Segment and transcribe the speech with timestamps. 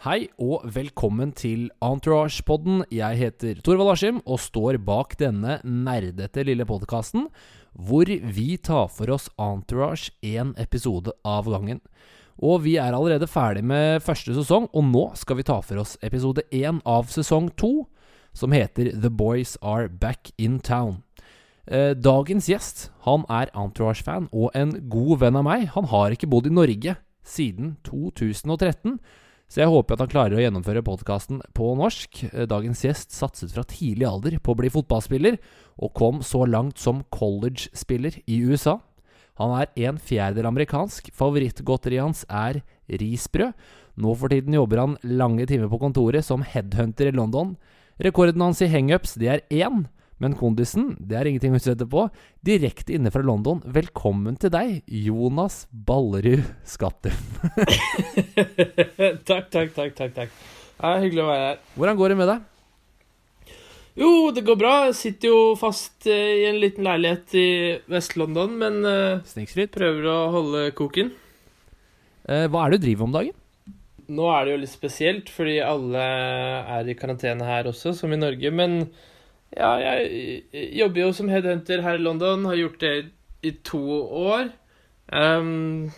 [0.00, 2.86] Hei og velkommen til Entourage-podden.
[2.88, 7.26] Jeg heter Torvald Askim og står bak denne nerdete lille podkasten
[7.76, 11.84] hvor vi tar for oss Entourage én episode av gangen.
[12.40, 15.98] Og vi er allerede ferdig med første sesong, og nå skal vi ta for oss
[16.00, 17.84] episode én av sesong to,
[18.32, 21.02] som heter The Boys Are Back in Town.
[21.68, 25.68] Eh, dagens gjest han er Entourage-fan og en god venn av meg.
[25.76, 28.96] Han har ikke bodd i Norge siden 2013.
[29.50, 32.22] Så jeg håper at han klarer å gjennomføre podkasten på norsk.
[32.30, 35.40] Eh, dagens gjest satset fra tidlig alder på å bli fotballspiller,
[35.82, 38.78] og kom så langt som college-spiller i USA.
[39.40, 41.10] Han er en fjerdedel amerikansk.
[41.16, 43.56] Favorittgodteriet hans er risbrød.
[44.00, 47.56] Nå for tiden jobber han lange timer på kontoret som headhunter i London.
[48.00, 49.88] Rekorden hans i hangups, er én.
[50.20, 52.02] Men kondisen, det er ingenting å utsette på.
[52.44, 57.14] Direkte inne fra London, velkommen til deg, Jonas Ballerud Skatter.
[59.28, 59.94] takk, takk, takk.
[59.96, 60.34] takk, takk.
[60.76, 61.62] Det er hyggelig å være her.
[61.80, 62.44] Hvordan går det med deg?
[64.00, 64.74] Jo, det går bra.
[64.90, 67.48] Jeg sitter jo fast eh, i en liten leilighet i
[67.90, 68.80] Vest-London, men
[69.28, 69.72] Snikskryt.
[69.74, 71.14] prøver å holde koken.
[72.28, 73.36] Eh, hva er det du driver om dagen?
[74.10, 76.04] Nå er det jo litt spesielt, fordi alle
[76.76, 78.52] er i karantene her også, som i Norge.
[78.52, 78.82] Men
[79.56, 82.94] ja, jeg jobber jo som headhunter her i London, har gjort det
[83.42, 84.50] i to år.
[85.10, 85.90] Um,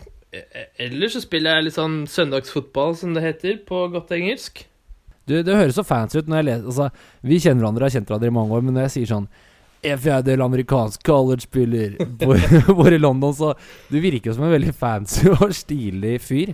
[0.81, 4.65] ellers så spiller jeg litt sånn søndagsfotball, som det heter på godt engelsk.
[5.27, 6.87] Du, Det høres så fancy ut når jeg leser altså,
[7.23, 9.27] Vi kjenner hverandre har kjent hverandre i mange år, men når jeg sier sånn
[9.87, 11.95] En fjerdedel amerikansk college-spiller
[12.75, 13.53] bor i London, så
[13.87, 16.51] Du virker jo som en veldig fancy og stilig fyr.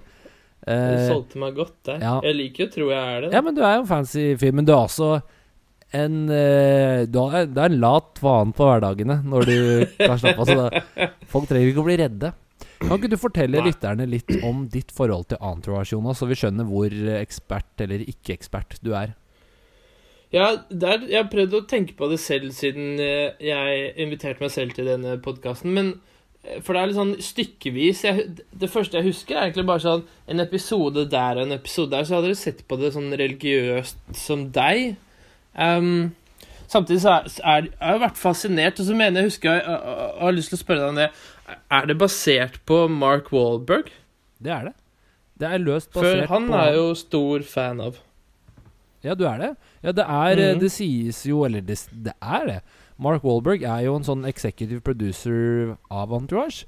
[0.70, 2.04] Du eh, solgte meg godt der.
[2.04, 2.14] Ja.
[2.28, 3.32] Jeg liker jo tro jeg er det.
[3.32, 3.40] Da.
[3.40, 4.54] Ja, men du er jo en fancy fyr.
[4.54, 5.12] Men du er også
[5.96, 9.58] en uh, du har, Det er en lat vane på hverdagene når du
[9.98, 10.50] kan slappe av.
[10.50, 12.34] Så da, folk trenger ikke å bli redde.
[12.80, 16.68] Kan ikke du fortelle lytterne litt om ditt forhold til Entourage, Jonas, så vi skjønner
[16.68, 19.18] hvor ekspert eller ikke ekspert du er?
[20.30, 24.54] Ja, der, jeg har prøvd å tenke på det selv siden eh, jeg inviterte meg
[24.54, 25.74] selv til denne podkasten.
[25.74, 25.92] Men
[26.44, 28.04] eh, for det er litt sånn stykkevis.
[28.06, 28.28] Jeg,
[28.62, 32.06] det første jeg husker, er egentlig bare sånn en episode der og en episode der.
[32.06, 35.00] Så hadde dere sett på det sånn religiøst som deg.
[35.56, 36.12] Um,
[36.68, 40.12] samtidig så er, er, jeg vært fascinert, og så mener jeg husker jeg, jeg, jeg,
[40.12, 41.10] jeg har lyst til å spørre deg om det.
[41.80, 43.90] Er det basert på Mark Walberg?
[44.40, 44.76] Det er det.
[45.40, 48.00] Det er løst basert på For han er jo stor fan av.
[49.04, 49.50] Ja, du er det?
[49.82, 50.60] Ja, det er mm.
[50.60, 52.60] Det sies jo Eller det, det, er det.
[53.00, 56.68] Mark Walberg er jo en sånn executive producer av Entourage.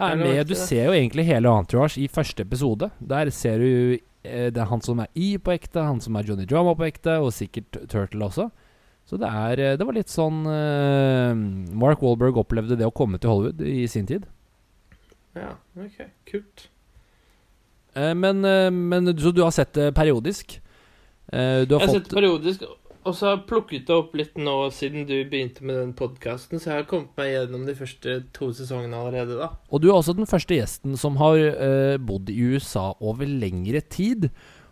[0.00, 2.88] Er med, du ser jo egentlig hele Entourage i første episode.
[3.04, 6.44] Der ser du det er han som er E på ekte, han som er Johnny
[6.44, 8.50] Drama på ekte, og sikkert Turtle også.
[9.10, 11.34] Så det, er, eh, det var litt sånn uh,
[11.82, 14.28] Mark Walberg opplevde det å komme til Hollywood i sin tid.
[15.34, 16.04] Ja, ok.
[16.30, 16.68] Kult.
[17.96, 20.60] Uh, men, uh, men, Så du har sett det periodisk?
[21.30, 21.92] du har jeg har fått...
[21.94, 22.62] sett det periodisk,
[23.04, 26.60] og så har jeg plukket det opp litt nå siden du begynte med den podkasten,
[26.60, 29.50] så jeg har kommet meg gjennom de første to sesongene allerede, da.
[29.72, 31.40] Og du er også den første gjesten som har
[32.04, 34.30] bodd i USA over lengre tid.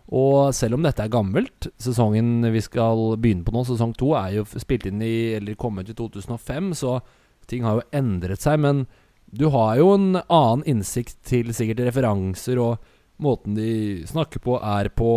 [0.09, 4.39] Og selv om dette er gammelt, sesongen vi skal begynne på nå, sesong to, er
[4.39, 6.95] jo spilt inn i Eller kommet i 2005, så
[7.49, 8.57] ting har jo endret seg.
[8.63, 8.87] Men
[9.29, 12.81] du har jo en annen innsikt til sikkert referanser, og
[13.21, 15.11] måten de snakker på, er på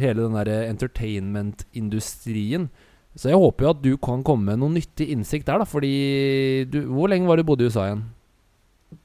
[0.00, 2.68] hele den derre entertainment-industrien.
[3.14, 5.68] Så jeg håper jo at du kan komme med noe nyttig innsikt der, da.
[5.68, 8.02] Fordi du Hvor lenge var du bodde i USA igjen?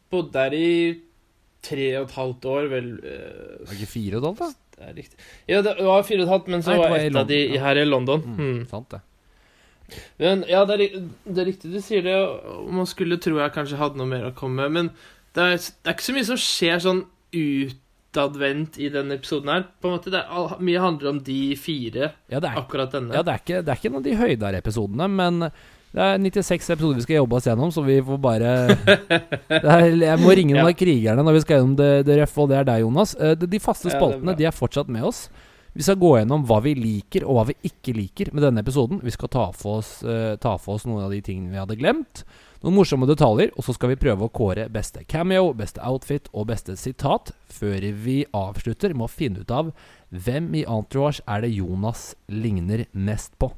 [0.09, 0.69] Bodde der i
[1.61, 2.87] tre og et halvt år, vel.
[3.03, 4.49] Øh, var det ikke fire og et halvt, da?
[4.79, 5.19] Det er riktig.
[5.51, 7.81] Ja, det var fire og et halvt, men så Nei, var et av de her
[7.81, 8.25] i London.
[8.25, 8.65] Mm, mm.
[8.71, 9.01] Sant det.
[10.21, 12.17] Men ja, det er, det er, riktig du sier det.
[12.69, 14.91] Man skulle tro jeg kanskje hadde noe mer å komme med, men
[15.37, 17.03] det er, det er ikke så mye som skjer sånn
[18.09, 19.65] utadvendt i denne episoden her.
[19.81, 23.13] På en måte, det er, Mye handler om de fire, ja, er, akkurat denne.
[23.15, 25.43] Ja, det er ikke, det er ikke noen av de høydere-episodene, men
[25.89, 28.49] det er 96 episoder vi skal jobbe oss gjennom, så vi får bare
[29.49, 32.51] er, Jeg må ringe noen av krigerne når vi skal gjennom det, det røffe, og
[32.51, 33.15] det er deg, Jonas.
[33.17, 35.27] Eh, de, faste spaltene ja, de er fortsatt med oss.
[35.73, 39.01] Vi skal gå gjennom hva vi liker, og hva vi ikke liker med denne episoden.
[39.05, 41.77] Vi skal ta for oss, uh, ta for oss noen av de tingene vi hadde
[41.77, 42.23] glemt.
[42.59, 46.49] Noen morsomme detaljer, og så skal vi prøve å kåre beste cameo, beste outfit og
[46.49, 49.69] beste sitat, før vi avslutter med å finne ut av
[50.11, 53.53] hvem i Entourage er det Jonas ligner mest på.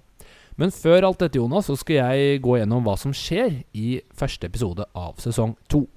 [0.53, 4.45] Men før alt dette, Jonas, så skal jeg gå gjennom hva som skjer i første
[4.51, 5.87] episode av sesong to.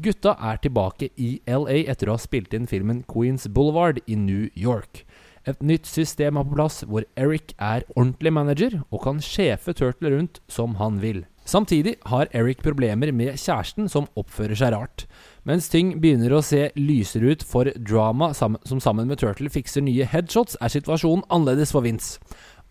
[0.00, 4.46] Gutta er tilbake i LA etter å ha spilt inn filmen Queens Boulevard i New
[4.56, 5.02] York.
[5.44, 10.14] Et nytt system er på plass hvor Eric er ordentlig manager og kan sjefe Turtle
[10.14, 11.26] rundt som han vil.
[11.44, 15.06] Samtidig har Eric problemer med kjæresten som oppfører seg rart.
[15.42, 20.06] Mens ting begynner å se lysere ut for drama, som sammen med Turtle fikser nye
[20.06, 22.22] headshots, er situasjonen annerledes for Vince.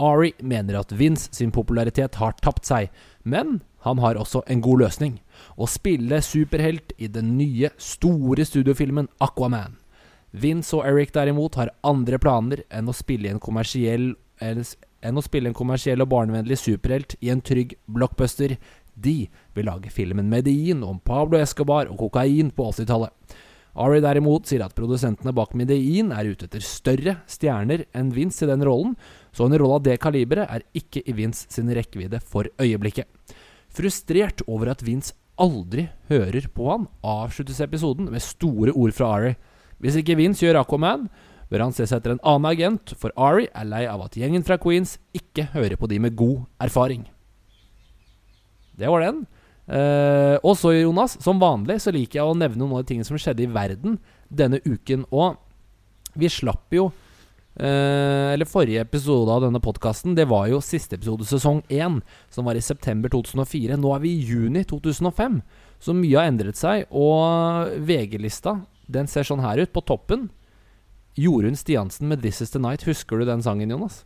[0.02, 2.88] Ari mener at Vince sin popularitet har tapt seg,
[3.28, 5.20] men han har også en god løsning.
[5.60, 9.76] Å spille superhelt i den nye, store studiofilmen Aquaman.
[10.32, 14.14] Vince og Eric derimot har andre planer enn å spille i en kommersiell
[15.02, 18.58] enn å spille en kommersiell og barnevennlig superhelt i en trygg blockbuster.
[18.96, 19.16] De
[19.56, 23.14] vil lage filmen Medellin om Pablo Escobar og kokain på 80-tallet.
[23.82, 28.50] Ari derimot sier at produsentene bak Medellin er ute etter større stjerner enn Vince i
[28.50, 28.98] den rollen,
[29.32, 33.08] så en rolle av det kaliberet er ikke i Vince sin rekkevidde for øyeblikket.
[33.72, 39.36] Frustrert over at Vince aldri hører på han, avsluttes episoden med store ord fra Ari.
[39.82, 41.08] Hvis ikke Vince gjør Aquaman,
[41.52, 44.46] bør han se seg etter en annen agent, for Ari er lei av at gjengen
[44.48, 47.04] fra Queens ikke hører på de med god erfaring.
[48.80, 49.26] Det var den.
[49.72, 53.08] Uh, og så, Jonas, som vanlig så liker jeg å nevne noen av de tingene
[53.08, 54.00] som skjedde i verden
[54.32, 55.06] denne uken.
[55.12, 55.38] Og
[56.20, 61.28] vi slapp jo uh, Eller forrige episode av denne podkasten, det var jo siste episode
[61.30, 62.02] sesong én,
[62.32, 63.78] som var i september 2004.
[63.80, 65.40] Nå er vi i juni 2005,
[65.84, 66.88] så mye har endret seg.
[66.92, 68.62] Og VG-lista,
[68.92, 69.76] den ser sånn her ut.
[69.76, 70.30] På toppen
[71.18, 72.86] Jorunn Stiansen med 'This Is The Night'.
[72.86, 74.06] Husker du den sangen, Jonas?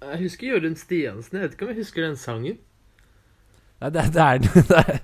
[0.00, 1.38] Jeg husker Jorunn Stiansen.
[1.38, 2.58] Jeg vet ikke om jeg husker den sangen.
[3.80, 4.38] Nei, det, det, er,
[4.70, 4.98] det er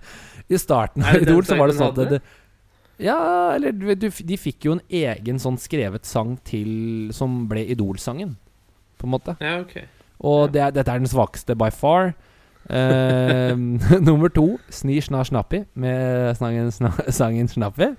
[0.48, 2.20] I starten av Idol så var det sånn at det,
[3.00, 3.16] Ja,
[3.56, 8.36] eller du, de fikk jo en egen sånn skrevet sang til Som ble Idol-sangen,
[9.00, 9.36] på en måte.
[9.40, 9.78] Ja, ok
[10.20, 10.52] Og ja.
[10.52, 12.14] det, dette er den svakeste by far.
[12.66, 13.54] Uh,
[14.08, 17.92] nummer to, Sni snar Snappi, med sangen, sna, sangen Snappi.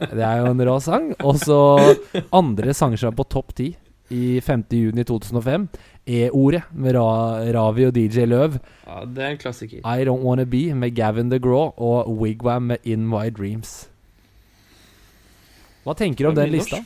[0.00, 1.10] Det er jo en rå sang.
[1.22, 1.58] Og så
[2.34, 3.70] andre sanger som er på topp ti
[4.12, 5.66] i 5.6.2005.
[6.04, 8.58] E-ordet med Ra Ravi og DJ Løv.
[8.84, 9.80] Ja, det er en klassiker.
[9.80, 13.88] I Don't Wanna Be med Gavin DeGraw og Wigwam med In My Dreams.
[15.84, 16.80] Hva tenker du om den lista?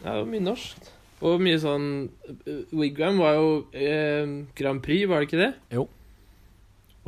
[0.00, 0.90] Det er jo mye norsk.
[1.20, 5.50] Og mye sånn uh, Wigwam var jo eh, Grand Prix, var det ikke det?
[5.76, 5.84] Jo.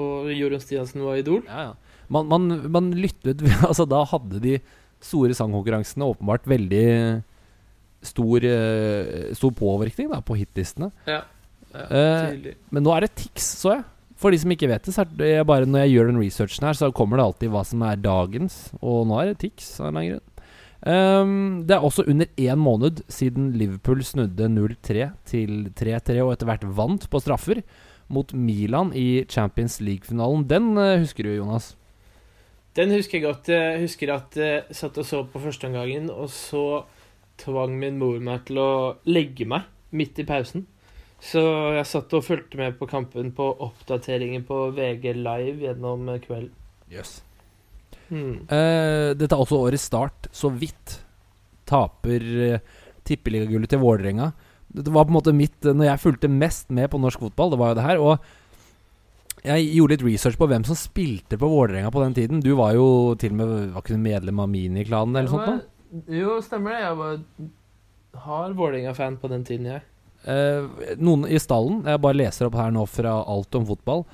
[0.03, 1.41] Og Jorunn Stiansen var Idol.
[1.49, 2.03] Ja, ja.
[2.13, 4.59] Man, man, man lyttet Altså, da hadde de
[5.03, 6.87] store sangkonkurransene åpenbart veldig
[8.03, 10.91] stor, uh, stor påvirkning da, på hitlistene.
[11.09, 11.23] Ja,
[11.75, 13.89] ja uh, men nå er det Tix, så jeg.
[14.23, 16.67] For de som ikke vet det, så er det bare når jeg gjør den researchen
[16.69, 18.59] her, så kommer det alltid hva som er dagens.
[18.79, 20.29] Og nå er det Tix av en eller annen grunn.
[20.83, 21.35] Um,
[21.67, 26.65] det er også under én måned siden Liverpool snudde 0-3 til 3-3 og etter hvert
[26.75, 27.61] vant på straffer
[28.11, 30.43] mot Milan i Champions League-finalen.
[30.51, 31.73] Den uh, husker du, Jonas?
[32.77, 33.51] Den husker jeg godt.
[33.53, 36.85] Jeg husker at jeg satt og så på førsteomgangen, og så
[37.43, 38.71] tvang min mor meg til å
[39.09, 40.65] legge meg midt i pausen.
[41.23, 41.43] Så
[41.77, 46.55] jeg satt og fulgte med på kampen på oppdateringer på VG Live gjennom kvelden.
[46.91, 47.21] Yes.
[48.09, 48.49] Mm.
[48.51, 50.29] Uh, dette er også årets start.
[50.35, 50.99] Så vidt
[51.69, 52.25] taper
[52.57, 54.33] uh, tippeligagullet til Vålerenga.
[54.73, 57.61] Det var på en måte mitt Når jeg fulgte mest med på norsk fotball, det
[57.61, 58.01] var jo det her.
[58.01, 58.33] Og
[59.43, 62.43] jeg gjorde litt research på hvem som spilte på Vålerenga på den tiden.
[62.45, 62.87] Du var jo
[63.19, 65.65] til og med var ikke du medlem av Miniklanen eller noe sånt?
[65.67, 66.03] Da?
[66.15, 66.83] Jo, stemmer det.
[66.85, 69.83] Jeg var hard Vålerenga-fan på den tiden, jeg.
[70.23, 74.05] Eh, noen i stallen Jeg bare leser opp her nå fra Alt om fotball.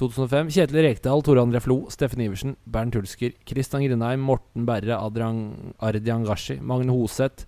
[0.00, 0.50] 2005.
[0.52, 6.24] Kjetil Rekdal, Tore André Flo, Steffen Iversen, Bernt Hulsker, Kristian Grindheim, Morten Berre, Adrian, Ardian
[6.28, 7.46] Gashi, Magne Hoseth,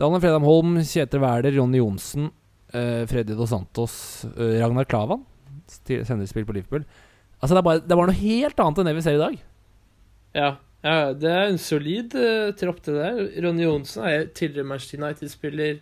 [0.00, 2.30] Daniel Fredheim Holm, Kjetil Wæler, Ronny Johnsen,
[2.72, 5.24] eh, Freddy Dos Santos, eh, Ragnar Klavan,
[6.08, 6.86] sendespill på Liverpool.
[7.40, 9.22] Altså, det er, bare, det er bare noe helt annet enn det vi ser i
[9.22, 9.36] dag.
[10.36, 10.48] Ja,
[10.84, 13.20] ja det er en solid uh, tropp, det der.
[13.46, 15.80] Ronny Johnsen er tidligere Manchester United-spiller.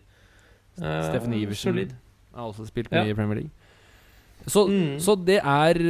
[0.78, 1.94] Uh, Steffen Iversen solid.
[2.36, 3.14] har også spilt mye ja.
[3.14, 3.54] i Premier League.
[4.46, 4.98] Så, mm.
[5.02, 5.80] så det, er,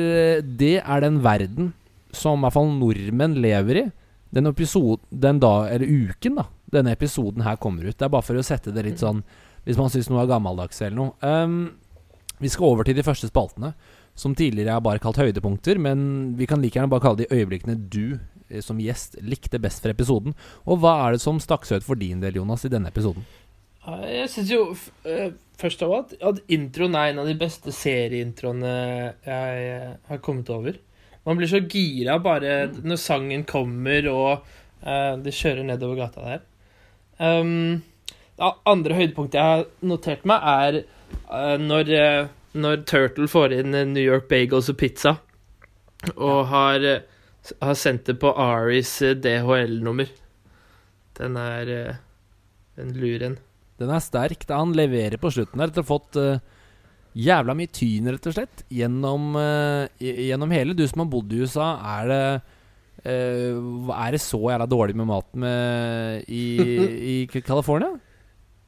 [0.59, 1.73] det er den verden
[2.17, 3.89] som i hvert fall nordmenn lever i.
[4.35, 7.97] Den episoden, den da, eller uken da denne episoden her kommer ut.
[7.97, 9.23] Det er bare for å sette det litt sånn
[9.65, 11.13] Hvis man syns noe er gammeldags eller noe.
[11.21, 11.77] Um,
[12.41, 13.75] vi skal over til de første spaltene,
[14.19, 15.81] som tidligere er bare kalt høydepunkter.
[15.83, 18.19] Men vi kan like gjerne bare kalle de øyeblikkene du
[18.65, 20.35] som gjest likte best for episoden.
[20.67, 23.27] Og hva er det som stakk seg ut for din del, Jonas, i denne episoden?
[23.89, 24.63] Jeg syns jo
[25.59, 28.73] først av alt at introen er en av de beste serieintroene
[29.25, 30.77] jeg har kommet over.
[31.29, 34.45] Man blir så gira bare når sangen kommer og
[34.85, 36.45] uh, de kjører nedover gata der.
[37.19, 37.81] Um,
[38.39, 41.89] det andre høydepunktet jeg har notert meg, er når,
[42.57, 45.17] når, Turtle får inn New York Bagels og pizza,
[46.15, 46.87] og har,
[47.61, 50.11] har sendt det på Aris DHL-nummer.
[51.19, 51.73] Den er
[52.79, 53.39] en lur en.
[53.79, 54.47] Den er sterk.
[54.47, 56.19] da Han leverer på slutten der etter å ha fått
[57.19, 59.35] jævla mye tyn, rett og slett, gjennom,
[59.99, 60.77] gjennom hele.
[60.79, 62.23] Du som har bodd i USA, er det
[63.07, 66.59] Uh, Er det så jævla dårlig med maten med, i,
[67.15, 67.95] i California?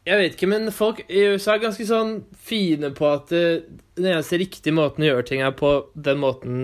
[0.09, 3.67] Jeg vet ikke, men folk i USA er ganske sånn fine på at eh,
[3.99, 6.63] den eneste riktige måten å gjøre ting er på den måten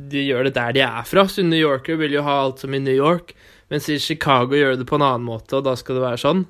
[0.00, 1.26] de gjør det der de er fra.
[1.28, 3.34] Så New Yorker vil jo ha alt som i New York,
[3.70, 6.46] mens i Chicago gjør det på en annen måte, og da skal det være sånn.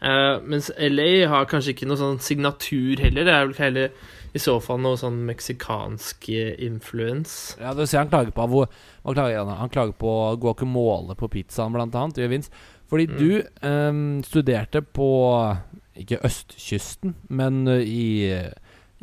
[0.00, 3.26] Uh, mens LA har kanskje ikke noe sånn signatur heller.
[3.28, 7.56] Det er vel heller i så fall noe sånn meksikansk eh, influence.
[7.60, 8.68] Ja, du ser han klager på hvor,
[9.04, 9.72] han klager han?
[9.74, 12.20] klager på guacamole på pizzaen, blant annet.
[12.22, 12.52] Gjør Vince.
[12.90, 13.18] Fordi Mm.
[13.18, 15.06] du um, studerte på
[16.00, 18.50] ikke østkysten, men eh, i,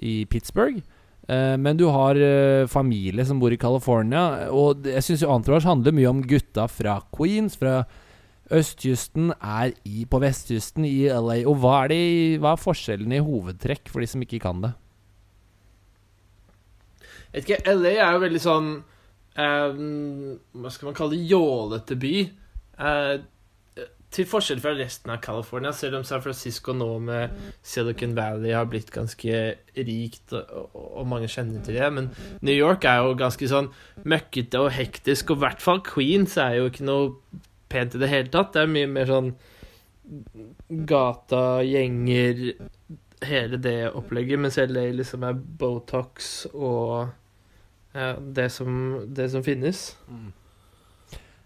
[0.04, 0.82] i Pittsburgh.
[1.30, 5.68] Uh, men du har uh, familie som bor i California, og jeg syns jo Entourage
[5.68, 7.82] handler mye om gutta fra Queens, fra
[8.52, 11.42] østkysten, er i, på vestkysten i LA.
[11.48, 14.62] Og hva er, det, i- hva er forskjellen i hovedtrekk for de som ikke kan
[14.64, 14.74] det?
[17.34, 18.70] Jeg vet ikke, LA er jo veldig sånn
[19.38, 21.28] um, Hva skal man kalle det?
[21.30, 22.14] Jålete by.
[22.78, 23.16] Eh,
[24.18, 27.34] til forskjell fra resten av California, selv om San Francisco nå med
[27.66, 29.42] Silicon Valley har blitt ganske
[29.78, 31.92] rikt, og, og, mange kjenner til det.
[31.94, 32.10] Men
[32.46, 33.70] New York er jo ganske sånn
[34.08, 38.12] møkkete og hektisk, og i hvert fall Queens er jo ikke noe pent i det
[38.12, 38.56] hele tatt.
[38.56, 39.32] Det er mye mer sånn
[40.88, 42.44] gata, gjenger,
[43.28, 47.10] hele det opplegget, mens LA liksom er Botox og
[47.98, 49.90] ja, det, som, det som finnes.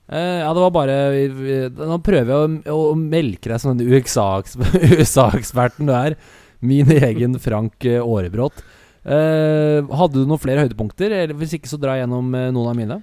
[0.09, 3.87] Eh, ja, det var bare vi- Nå prøver jeg å, å melke deg som den
[3.91, 6.17] USA-eksperten du er.
[6.61, 8.63] Min egen Frank eh, Aarebrot.
[9.01, 11.09] Uh, hadde du noen flere høydepunkter?
[11.09, 12.97] Eller Hvis ikke, så dra gjennom eh, noen av mine.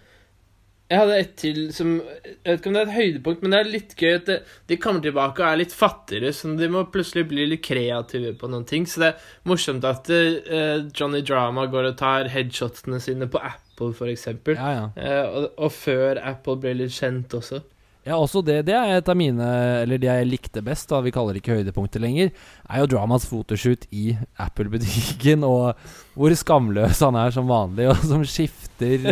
[0.88, 3.58] Jeg hadde et til som Jeg vet ikke om det er et høydepunkt, men det
[3.58, 4.30] er litt gøy at
[4.70, 8.48] de kommer tilbake og er litt fattigere, så de må plutselig bli litt kreative på
[8.48, 8.86] noen ting.
[8.88, 13.42] Så det er morsomt at eh, Johnny Drama går og tar headshotene sine på
[13.78, 14.58] Apple, eksempel.
[14.58, 14.87] Ja, ja.
[14.97, 17.62] Eh, og, og før Apple ble litt kjent også.
[18.08, 19.44] Ja, også det, det er et av mine
[19.82, 22.30] Eller det jeg likte best, da vi kaller det ikke høydepunkter lenger,
[22.64, 25.76] er jo Dramas fotoshoot i Apple-butikken, og
[26.16, 29.11] hvor skamløs han er som vanlig, og som skifter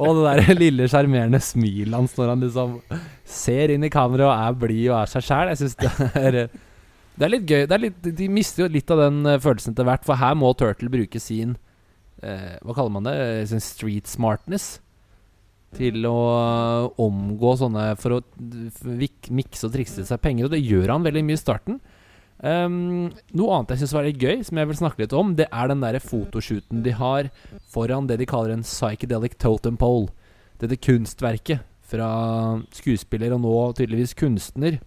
[0.00, 2.78] Og det der lille sjarmerende smilet hans når han liksom
[3.28, 5.52] ser inn i kameraet og er blid og er seg sjæl.
[5.52, 5.92] Jeg syns det
[6.22, 6.38] er
[7.12, 7.66] Det er litt gøy.
[7.68, 10.38] Det er litt, de mister jo litt av den eh, følelsen etter hvert, for her
[10.38, 11.58] må Turtle bruke sin
[12.22, 13.16] eh, Hva kaller man det?
[13.50, 14.76] Sånn Sin street smartness
[15.76, 18.22] til å omgå sånne For å
[19.32, 21.78] mikse og trikse seg penger, og det gjør han veldig mye i starten.
[22.42, 25.46] Um, noe annet jeg syns var litt gøy, som jeg vil snakke litt om, det
[25.46, 27.28] er den der fotoshooten de har
[27.70, 30.10] foran det de kaller en psychedelic totem pole.
[30.58, 31.62] Dette kunstverket
[31.92, 32.08] fra
[32.74, 34.80] skuespiller og nå tydeligvis kunstner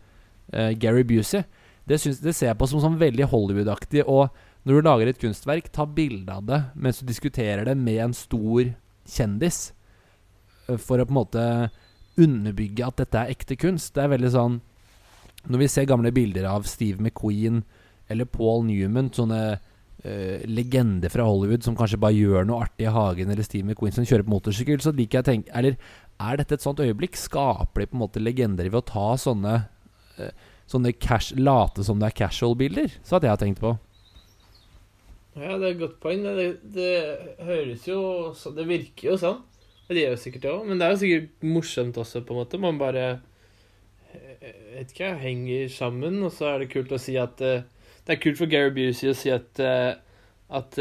[0.52, 1.46] eh, Gary Busey.
[1.86, 4.04] Det, synes, det ser jeg på som sånn veldig Hollywood-aktig.
[4.10, 4.34] Og
[4.66, 8.16] når du lager et kunstverk, ta bilde av det mens du diskuterer det med en
[8.18, 8.72] stor
[9.06, 9.60] kjendis
[10.68, 11.44] eh, for å på en måte
[12.22, 13.94] underbygge at dette er ekte kunst.
[13.94, 14.62] Det er veldig sånn
[15.46, 17.62] Når vi ser gamle bilder av Steve McQueen
[18.10, 22.94] eller Paul Newman, sånne uh, legender fra Hollywood som kanskje bare gjør noe artig i
[22.94, 25.78] hagen, eller Steve McQueen som kjører på motorsykkel, så liker jeg å tenke Eller
[26.22, 27.18] er dette et sånt øyeblikk?
[27.18, 29.56] Skaper de på en måte legender ved å ta sånne
[30.18, 32.96] uh, Sånne cash, late som det er casual-bilder?
[33.06, 33.76] Så hadde jeg tenkt på.
[35.36, 36.24] Ja, det er et godt poeng.
[36.24, 36.92] Det, det
[37.44, 38.00] høres jo
[38.56, 39.42] Det virker jo sånn.
[39.86, 42.40] Det gjør jo sikkert det òg, men det er jo sikkert morsomt også, på en
[42.40, 42.60] måte.
[42.62, 43.04] Man bare
[44.16, 47.68] eh, vet ikke, henger sammen, og så er det kult å si at eh,
[48.06, 49.94] Det er kult for Gary Busey å si at eh,
[50.56, 50.78] at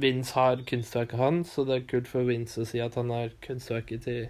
[0.00, 3.34] Vince har kunstverket hans, og det er kult for Vince å si at han har
[3.44, 4.22] kunstverket til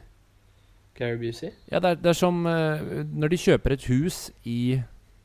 [0.99, 1.53] Gary Busey.
[1.71, 4.81] Ja, det er, det er som når de kjøper et hus i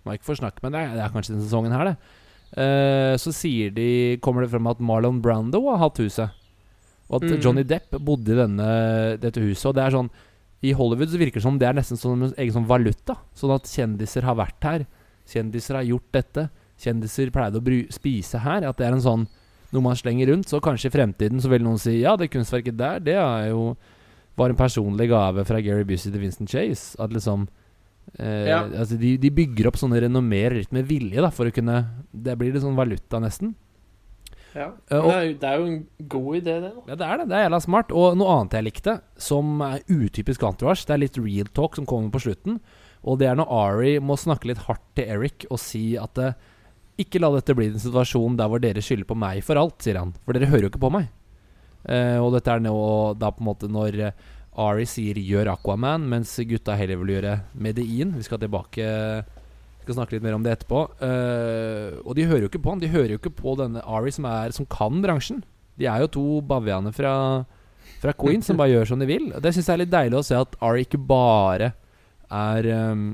[0.05, 2.22] Må ikke få snakke med deg, det er kanskje denne sesongen her, det.
[2.53, 6.35] Eh, så sier de Kommer det frem at Marlon Brando har hatt huset.
[7.09, 7.39] Og at mm.
[7.41, 8.67] Johnny Depp bodde i denne,
[9.21, 9.69] dette huset.
[9.71, 10.11] Og det er sånn
[10.63, 13.17] I Hollywood så virker det som det er nesten som en egen sånn valuta.
[13.37, 14.85] Sånn at kjendiser har vært her.
[15.29, 16.47] Kjendiser har gjort dette.
[16.83, 18.69] Kjendiser pleide å spise her.
[18.69, 19.25] At det er en sånn
[19.73, 20.49] noe man slenger rundt.
[20.49, 23.73] Så kanskje i fremtiden så vil noen si ja, det kunstverket der, det er jo
[24.37, 26.97] var en personlig gave fra Gary Busey til Vincent Chase.
[27.01, 27.47] At liksom
[28.19, 28.63] eh, Ja.
[28.67, 31.79] altså de, de bygger opp sånne renommeer litt med vilje, da, for å kunne
[32.13, 33.55] Det blir litt sånn valuta, nesten.
[34.53, 34.67] Ja.
[34.91, 36.71] Uh, og- det, er, jo- det er jo en god idé, det.
[36.75, 36.81] da.
[36.87, 37.27] Ja, det er det.
[37.29, 37.91] Det er jævla smart.
[37.91, 41.85] Og noe annet jeg likte, som er utypisk Entourage, det er litt real talk som
[41.89, 42.59] kommer på slutten.
[43.03, 46.33] Og det er når Ari må snakke litt hardt til Eric og si at eh,
[47.01, 49.97] ikke la dette bli en situasjon der hvor dere skylder på meg for alt, sier
[49.97, 50.13] han.
[50.23, 51.09] For dere hører jo ikke på meg.
[51.89, 54.11] Eh, og dette er nå da på en måte når eh,
[54.59, 59.97] Ari sier 'gjør Aquaman', mens gutta heller vil gjøre Medein Vi skal tilbake Vi skal
[59.97, 60.83] snakke litt mer om det etterpå.
[61.01, 62.79] Uh, og de hører jo ikke på han.
[62.79, 65.41] De hører jo ikke på denne Ari som, er, som kan bransjen.
[65.75, 67.43] De er jo to bavianer fra
[68.03, 69.29] fra Queen som bare gjør som de vil.
[69.39, 71.73] Det syns jeg er litt deilig å se at Ari ikke bare
[72.33, 73.05] er um,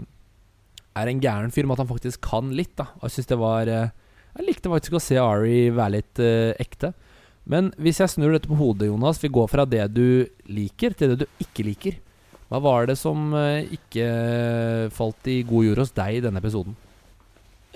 [0.97, 2.75] Er en gæren fyr, men at han faktisk kan litt.
[2.79, 3.91] da Og Jeg synes det var uh,
[4.37, 6.93] Jeg likte faktisk å se Ari være litt uh, ekte.
[7.49, 11.15] Men hvis jeg snur dette på hodet, Jonas, vi går fra det du liker, til
[11.15, 11.95] det du ikke liker.
[12.49, 14.05] Hva var det som uh, ikke
[14.93, 16.75] falt i god jord hos deg i denne episoden?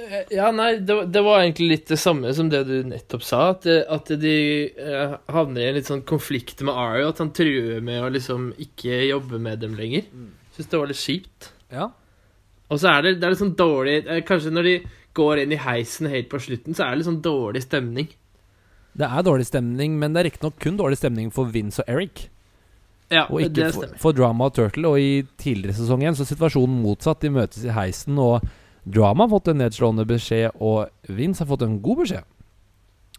[0.02, 3.26] Eh, Ja, nei, det, var- det var egentlig litt det samme som det du nettopp
[3.26, 3.42] sa.
[3.54, 4.36] At, at de
[4.74, 7.10] eh, havner i en litt sånn konflikt med Ario.
[7.14, 10.06] at han truer med å liksom ikke jobbe med dem lenger.
[10.58, 11.52] Syns det var litt kjipt.
[11.74, 11.90] Ja.
[12.74, 14.76] Og så er det, det er litt sånn dårlig eh, Kanskje når de
[15.18, 18.08] går inn i heisen helt på slutten, så er det litt sånn dårlig stemning.
[18.94, 22.28] Det er dårlig stemning, men det er riktignok kun dårlig stemning for Vince og Eric.
[23.14, 24.90] Ja, Og ikke det for, for Drama og Turtle.
[24.90, 27.22] Og i tidligere sesong igjen så er situasjonen motsatt.
[27.22, 28.46] De møtes i heisen, og
[28.84, 32.30] Drama har fått en nedslående beskjed, og Vince har fått en god beskjed.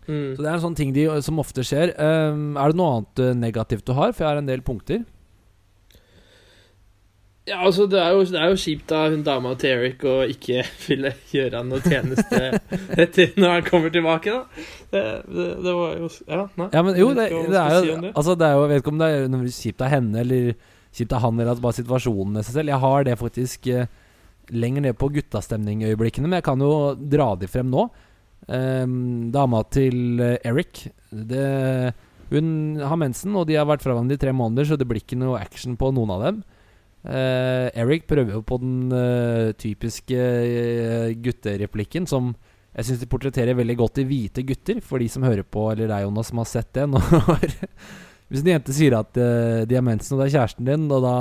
[0.05, 0.35] Mm.
[0.37, 1.95] Så det er en sånn ting de, som ofte skjer.
[1.97, 4.13] Um, er det noe annet eh, negativt du har?
[4.13, 5.05] For jeg har en del punkter.
[7.45, 10.15] Ja, altså, det er, jo, det er jo kjipt av hun dama til Eric å
[10.33, 12.39] ikke ville gjøre han noe tjeneste
[13.05, 14.69] etter når han kommer tilbake, da.
[14.95, 16.69] Det, det, det var jo Ja, nei.
[16.73, 18.13] Ja, men jo, det, det er jo si.
[18.15, 20.49] Altså, det er jo Jeg vet ikke om det er noe kjipt av henne eller
[20.95, 22.71] kjipt av han, eller at bare situasjonen med seg selv.
[22.73, 23.93] Jeg har det faktisk eh,
[24.55, 27.89] lenger ned på guttastemning-øyeblikkene, men jeg kan jo dra de frem nå.
[28.47, 31.95] Um, dama til eh, Eric det,
[32.29, 35.03] Hun har mensen, og de har vært fra hverandre i tre måneder, så det blir
[35.03, 36.43] ikke noe action på noen av dem.
[37.05, 42.31] Eh, Eric prøver jo på den uh, typiske uh, guttereplikken som
[42.75, 45.87] jeg syns de portretterer veldig godt i hvite gutter, for de som hører på, eller
[45.87, 46.89] deg, Jonas, som har sett det.
[46.91, 47.45] Når,
[48.33, 51.13] hvis en jente sier at de har mensen, og det er kjæresten din, og da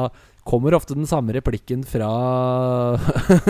[0.50, 2.10] kommer ofte den samme replikken fra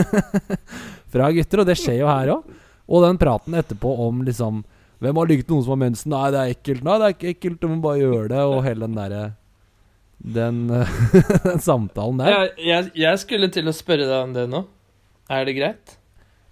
[1.14, 2.52] Fra gutter, og det skjer jo her òg.
[2.92, 4.66] Og den praten etterpå om liksom
[5.04, 6.12] Hvem har ligget noen som har mensen?
[6.12, 6.84] Nei, det er ekkelt.
[6.84, 8.44] Nei, det er ikke ekkelt, du må bare gjøre det.
[8.48, 9.24] Og hele den derre
[10.20, 10.68] den,
[11.48, 12.30] den samtalen der.
[12.34, 14.64] Jeg, jeg, jeg skulle til å spørre deg om det nå.
[15.34, 15.98] Er det greit?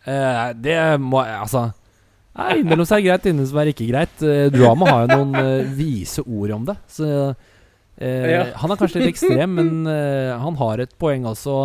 [0.08, 1.68] Eh, det må Altså
[2.32, 4.22] Nei, Innimellom er greit, innimellom som er ikke greit.
[4.24, 6.78] Eh, drama har jo noen eh, vise ord om det.
[6.90, 8.46] Så eh, Ja.
[8.62, 11.58] Han er kanskje litt ekstrem, men eh, han har et poeng også.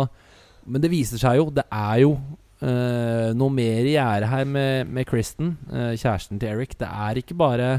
[0.67, 2.11] Men det viser seg jo Det er jo
[2.59, 6.75] eh, noe mer i gjære her med, med Kristen, eh, kjæresten til Eric.
[6.83, 7.69] Det er ikke bare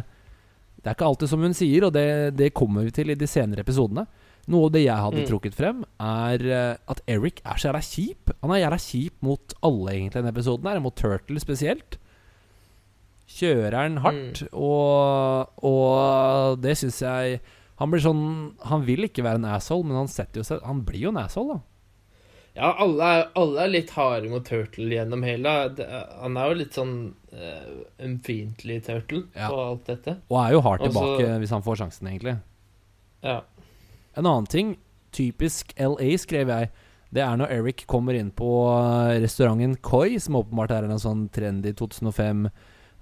[0.78, 2.06] Det er ikke alltid som hun sier, og det,
[2.38, 4.06] det kommer vi til i de senere episodene.
[4.48, 5.26] Noe av det jeg hadde Mm.
[5.28, 8.30] trukket frem, er eh, at Eric er så jævla kjip.
[8.40, 10.80] Han er jævla kjip mot alle, egentlig, denne episoden her.
[10.80, 11.98] Mot Turtle spesielt.
[13.28, 17.40] Kjører han hardt, og, og det syns jeg
[17.78, 18.22] Han blir sånn
[18.70, 20.32] Han vil ikke være en asshole, men han seg
[20.64, 21.60] Han blir jo en asshole, da.
[22.58, 25.52] Ja, alle er, alle er litt harde mot Turtle gjennom hele.
[25.78, 25.86] Det,
[26.18, 26.94] han er jo litt sånn
[27.30, 27.68] uh,
[28.02, 29.46] ømfintlig Turtle Ja.
[29.52, 30.16] på alt dette.
[30.28, 32.36] Og er jo hard Og så- tilbake hvis han får sjansen, egentlig.
[33.22, 33.40] Ja.
[34.16, 34.76] En annen ting,
[35.14, 36.70] typisk LA, skrev jeg.
[37.14, 41.28] Det er når Eric kommer inn på eh, restauranten Koi, som åpenbart er en sånn
[41.32, 42.50] trendy 2005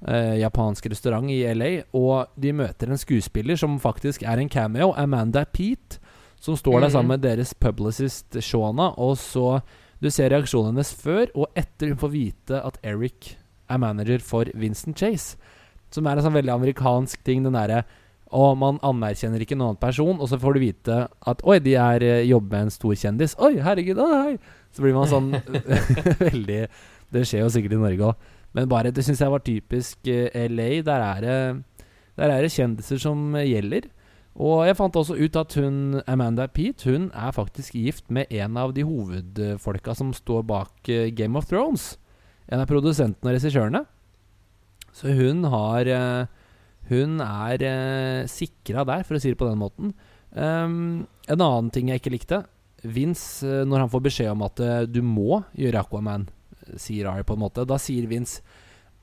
[0.07, 1.71] eh, japansk restaurant i LA.
[1.97, 5.99] Og de møter en skuespiller som faktisk er en cameo, Amanda Pete,
[6.40, 6.92] som står der Mhm.
[6.92, 8.92] sammen med deres publicist Shona.
[8.99, 9.62] Og så
[10.03, 13.37] Du ser reaksjonen hennes før og etter hun får vite at Eric
[13.70, 15.37] er manager for Vincent Chase.
[15.90, 17.85] Som er en sånn veldig amerikansk ting, den derre
[18.33, 21.75] og man anerkjenner ikke en annen person, og så får du vite at Oi, de
[21.77, 23.37] er eh, jobber med en stor kjendis.
[23.38, 24.37] Oi, herregud, hei.
[24.75, 25.31] Så blir man sånn
[26.20, 26.66] veldig
[27.12, 28.14] Det skjer jo sikkert i Norge òg.
[28.57, 30.83] Men bare det syns jeg var typisk eh, LA.
[30.83, 31.64] Der er det
[32.16, 33.88] Der er det kjendiser som gjelder.
[34.37, 38.59] Og jeg fant også ut at hun Amanda Pete Hun er faktisk gift med en
[38.61, 41.94] av de hovedfolka som står bak eh, Game of Thrones.
[42.53, 43.87] En av produsentene og regissørene.
[44.92, 46.27] Så hun har eh,
[46.87, 49.96] Hun er uh, sikra der, for å si det på den måten.
[50.31, 52.44] Um, en annen ting jeg ikke likte
[52.87, 56.29] Vince, eh, når han får beskjed om at eh, du må gjøre Aquaman,
[56.61, 58.42] eh, sier Ari på en måte, da sier Vince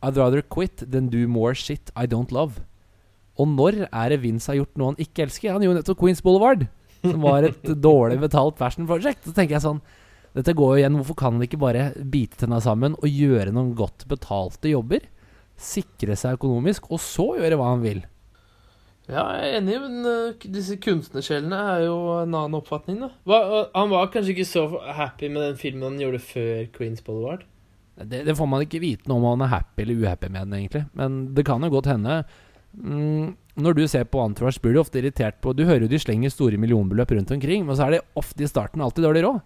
[0.03, 2.61] I'd rather quit than do more shit I don't love.
[3.41, 5.55] Og når er det Vince har gjort noe han ikke elsker?
[5.55, 6.67] Han gjorde nettopp Queens Boulevard,
[7.01, 9.25] som var et dårlig betalt fashion project.
[9.25, 9.83] Så tenker jeg sånn
[10.33, 10.95] Dette går jo igjen.
[10.97, 15.05] Hvorfor kan han ikke bare bite tenna sammen og gjøre noen godt betalte jobber?
[15.53, 18.01] Sikre seg økonomisk, og så gjøre hva han vil.
[19.11, 23.09] Ja, jeg er enig, men uh, disse kunstnersjelene er jo en annen oppfatning, da.
[23.27, 23.39] Hva,
[23.73, 24.63] han var kanskje ikke så
[24.95, 27.43] happy med den filmen han gjorde før Queens Boulevard?
[27.99, 30.55] Det, det får man ikke vite noe om han er happy eller uhappy med den,
[30.61, 30.85] egentlig.
[30.97, 32.21] Men det kan jo godt hende.
[32.73, 35.99] Mm, når du ser på Entourage, blir du ofte irritert på Du hører jo de
[36.01, 39.41] slenger store millionbeløp rundt omkring, men så er det ofte i starten alltid dårlig råd.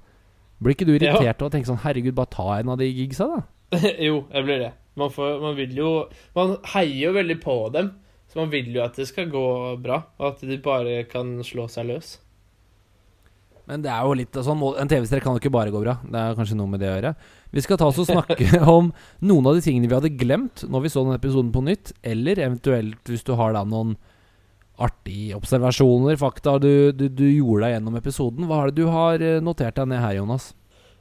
[0.63, 3.41] Blir ikke du irritert og tenker sånn Herregud, bare ta en av de gigsa, da?
[4.07, 4.71] jo, jeg blir det.
[4.97, 5.89] Man, får, man vil jo
[6.33, 7.91] Man heier jo veldig på dem.
[8.27, 9.43] Så Så man vil jo at det skal gå
[9.81, 12.17] bra, og at de bare kan slå seg løs.
[13.67, 15.97] Men det er jo litt sånn En TV-serie kan jo ikke bare gå bra.
[16.03, 17.13] Det er kanskje noe med det å gjøre.
[17.53, 18.91] Vi skal ta oss og snakke om
[19.23, 21.93] noen av de tingene vi hadde glemt når vi så denne episoden på nytt.
[22.05, 23.95] Eller eventuelt hvis du har da noen
[24.77, 28.45] artige observasjoner, fakta du, du, du gjorde deg gjennom episoden.
[28.49, 30.51] Hva er det du har eh, notert deg ned her, Jonas?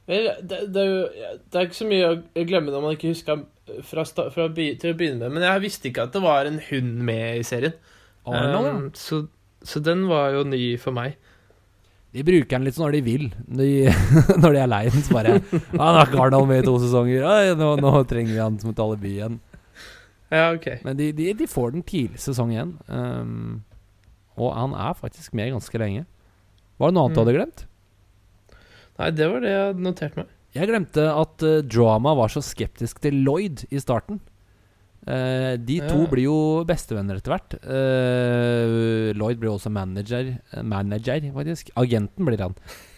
[0.07, 3.11] Vel, det, det, er jo, det er ikke så mye å glemme når man ikke
[3.11, 3.43] husker
[3.83, 5.35] fra, fra by, til å begynne med.
[5.37, 7.75] Men jeg visste ikke at det var en hund med i serien.
[8.27, 8.69] Arnold.
[8.71, 9.25] Um, så,
[9.67, 11.19] så den var jo ny for meg.
[12.15, 13.25] De bruker den litt sånn når de vil.
[13.59, 13.67] De,
[14.41, 15.33] når de er lei den, så bare
[15.77, 17.25] ah, 'Nå er ikke med i to sesonger.
[17.27, 19.39] Ah, nå, nå trenger vi han som et alibi igjen.'
[20.31, 20.67] Ja, ok.
[20.83, 22.73] Men de, de, de får den tidlig sesong igjen.
[22.91, 23.61] Um,
[24.35, 26.05] og han er faktisk med ganske lenge.
[26.77, 27.25] Var det noe annet du Mm.
[27.25, 27.61] hadde glemt?
[28.99, 30.33] Nei, det var det jeg hadde notert meg.
[30.57, 34.19] Jeg glemte at uh, Drama var så skeptisk til Lloyd i starten.
[35.07, 36.07] Eh, de to Ja.
[36.11, 37.53] blir jo bestevenner etter hvert.
[37.63, 41.69] Uh, Lloyd blir også manager, eh, manager faktisk.
[41.79, 42.55] Agenten blir han.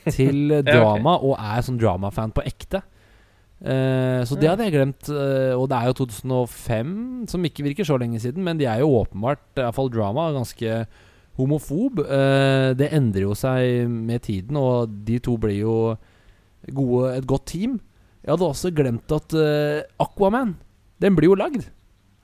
[0.09, 0.79] Til drama, Ja, okay.
[0.79, 2.81] Drama, og er sånn Drama-fan på ekte.
[3.61, 5.09] Uh, så det hadde jeg glemt.
[5.11, 8.79] eh, og det er jo 2005, som ikke virker så lenge siden, men de er
[8.79, 10.85] jo åpenbart, iallfall Drama, ganske
[11.37, 11.99] homofob.
[12.07, 15.75] Eh, det endrer jo seg med tiden, og de to blir jo
[16.73, 17.79] gode, et godt team.
[18.23, 20.55] Jeg hadde også glemt at eh, Aquaman,
[20.99, 21.69] den blir jo lagd.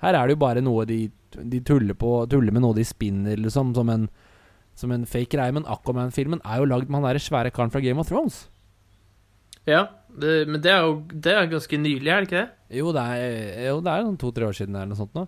[0.06, 1.00] Her er det jo bare noe de,
[1.36, 4.08] de tuller, på, tuller med noe de spinner, liksom, som en,
[4.78, 5.54] som en fake greie.
[5.56, 8.44] Men Aquaman-filmen er jo lagd med han der svære karen fra Game of Thrones.
[9.66, 12.78] Ja, det, men det er jo det er ganske nylig, er det ikke det?
[12.78, 13.24] Jo, det er,
[13.72, 15.24] jo, det er sånn to-tre år siden eller noe sånt nå.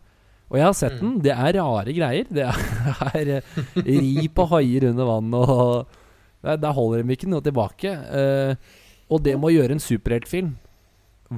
[0.47, 1.07] Og jeg har sett Mm.
[1.09, 1.15] den.
[1.25, 2.27] Det er rare greier.
[2.31, 3.41] Det er er
[3.83, 5.95] rip og haier under vann og
[6.45, 7.91] Der der holder de ikke noe tilbake.
[8.13, 8.53] Uh,
[9.09, 10.51] og det med å gjøre en superheltfilm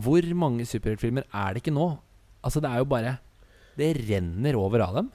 [0.03, 1.87] Hvor mange superheltfilmer er det ikke nå?
[2.43, 3.13] Altså, det er jo bare
[3.79, 5.09] Det renner over av dem.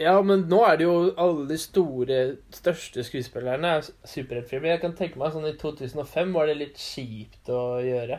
[0.00, 2.20] Ja, men nå er det jo alle de store,
[2.54, 4.72] største skuespillerne er superheltfilmer.
[4.72, 8.18] Jeg kan tenke meg sånn i 2005 var det litt kjipt å gjøre.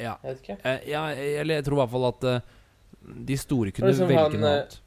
[0.00, 0.14] Ja.
[0.22, 0.56] Jeg vet ikke.
[0.64, 2.54] Eh, ja, eller jeg tror i hvert fall at eh,
[3.28, 4.78] de store kunne liksom velge han, noe eh, annet.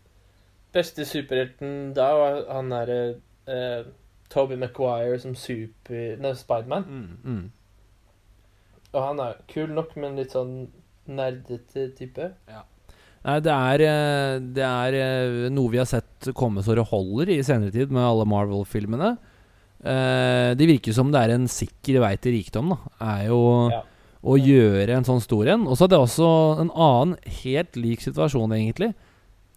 [0.74, 3.00] Beste superhelten da var han derre
[3.46, 3.91] eh,
[4.34, 6.15] Toby Maguire som super...
[6.24, 6.89] Nei, Spiderman.
[6.89, 7.43] Mm, mm.
[8.93, 10.72] Og han er kul nok, men litt sånn
[11.06, 12.32] nerdete type.
[13.23, 17.29] Nei, det er, eh, det er eh, noe vi har sett komme så det holder
[17.31, 19.13] i senere tid med alle Marvel-filmene.
[19.83, 22.77] Eh, Det virker som det er en sikker vei til rikdom, da.
[22.99, 23.81] Er jo Ja.
[24.23, 25.67] å gjøre en sånn stor en.
[25.67, 28.93] Og så er det også en annen helt lik situasjon, egentlig.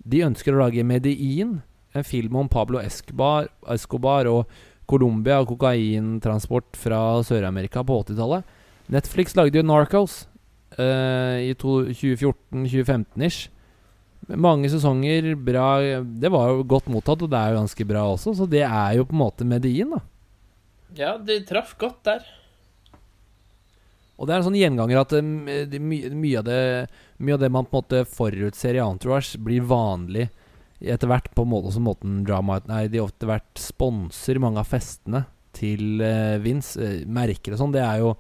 [0.07, 1.63] De ønsker å lage Medellin,
[1.95, 4.47] en film om Pablo Escobar, Escobar og
[4.87, 8.45] Colombia og kokaintransport fra Sør-Amerika på 80-tallet.
[8.89, 10.27] Netflix lagde jo Narcos
[10.79, 13.49] uh, i 2014-2015-ish.
[14.27, 15.67] Mange sesonger, bra
[16.03, 18.97] Det var jo godt mottatt, og det er jo ganske bra også, så det er
[18.99, 20.03] jo på en måte medien da.
[20.97, 22.25] Ja, de traff godt der.
[24.17, 26.61] Og det er en sånn gjenganger at de, my, mye, av det,
[27.21, 30.31] mye av det man på en måte forutser i Entourage, blir vanlig
[30.81, 35.25] etter hvert på måte som måten drama Nei, de etter hvert sponser mange av festene
[35.57, 36.77] til uh, Vince.
[36.77, 37.77] Uh, merker og sånn.
[37.77, 38.17] Det er jo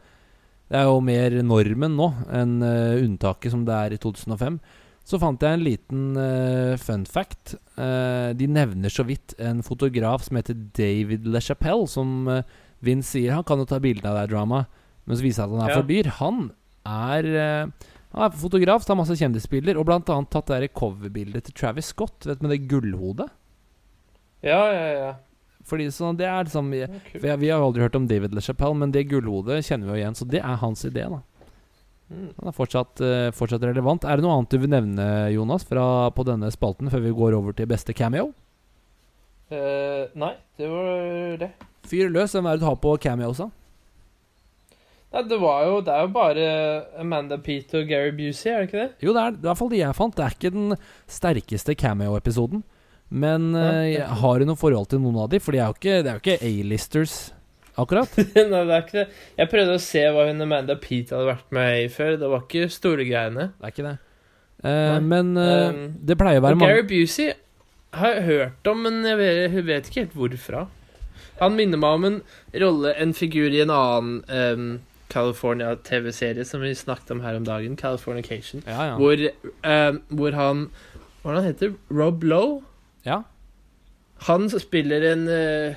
[0.66, 4.58] Det er jo mer normen nå enn uh, unntaket som det er i 2005.
[5.06, 7.54] Så fant jeg en liten uh, fun fact.
[7.78, 12.40] Uh, de nevner så vidt en fotograf som heter David LeChapelle, som uh,
[12.82, 14.66] Vince sier han kan jo ta bilde av det dramaet.
[15.06, 15.78] Men så viser det at han er Ja.
[15.78, 16.08] for dyr.
[16.18, 16.40] Han
[16.86, 21.54] er, eh, han er fotograf, tar masse kjendisbilder, og blant annet tatt det coverbildet til
[21.54, 23.28] Travis Scott, vet du, med det gullhodet.
[24.42, 25.12] Ja, ja, ja.
[25.66, 26.82] Fordi sånn, det er liksom vi,
[27.22, 30.18] vi, har- jo aldri hørt om David LeChapelle, men det gullhodet kjenner vi jo igjen,
[30.18, 31.22] så det er hans idé, da.
[32.10, 34.04] Han er fortsatt, eh, fortsatt relevant.
[34.06, 37.34] Er det noe annet du vil nevne, Jonas, fra, på denne spalten, før vi går
[37.38, 38.30] over til beste cameo?
[39.46, 41.52] Uh, nei, det var det.
[41.86, 43.50] Fyr løs, hvem er det du har på cameos, da?
[45.14, 46.46] Nei, det var jo Det er jo bare
[47.00, 48.88] Amanda Pete og Gary Busey, er det ikke det?
[49.06, 50.16] Jo, det er i hvert fall de jeg fant.
[50.16, 50.74] Det er ikke den
[51.06, 52.64] sterkeste cameo-episoden.
[53.08, 54.18] Men ja, eh, er ikke.
[54.20, 55.40] har du noe forhold til noen av de?
[55.42, 57.16] For de er jo ikke, det er jo ikke A-listers,
[57.82, 58.16] akkurat.
[58.36, 59.06] Nei, det er ikke det.
[59.38, 62.16] Jeg prøvde å se hva hun Amanda Pete hadde vært med i før.
[62.20, 63.50] Det var ikke store greiene.
[63.56, 63.96] Det er ikke det.
[64.64, 67.34] Eh, men eh, Um, det pleier å være mange Gary Busey
[67.96, 70.66] har jeg hørt om, men jeg vet, jeg vet ikke helt hvorfra.
[71.40, 72.18] Han minner meg om en
[72.62, 74.66] rolle, en figur i en annen um,
[75.12, 78.64] California-TV-serie som vi snakket om her om dagen, Californication.
[78.66, 78.96] Ja, ja.
[79.00, 79.20] Hvor,
[79.68, 80.68] um, hvor han
[81.22, 81.78] Hva heter han?
[81.90, 82.62] Rob Lowe?
[83.06, 83.22] ja.
[84.24, 85.74] Han spiller en eh,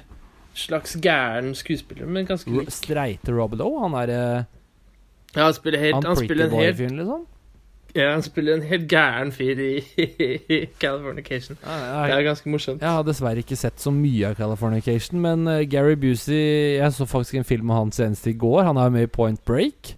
[0.60, 2.72] slags gæren skuespiller, men ganske lik.
[2.74, 3.82] Streite Robert Lowe?
[3.88, 4.43] Han er eh,
[5.36, 7.28] Ja, han spiller helt han Han spiller en helt boy-fyren, liksom?
[7.95, 11.58] Ja, han spiller en helt gæren fyr i, i Californication.
[11.63, 12.82] Det er ganske morsomt.
[12.82, 17.08] Jeg har dessverre ikke sett så mye av Californication, men uh, Gary Busey Jeg så
[17.10, 18.62] faktisk en film med han senest i går.
[18.67, 19.95] Han er med i Point Break.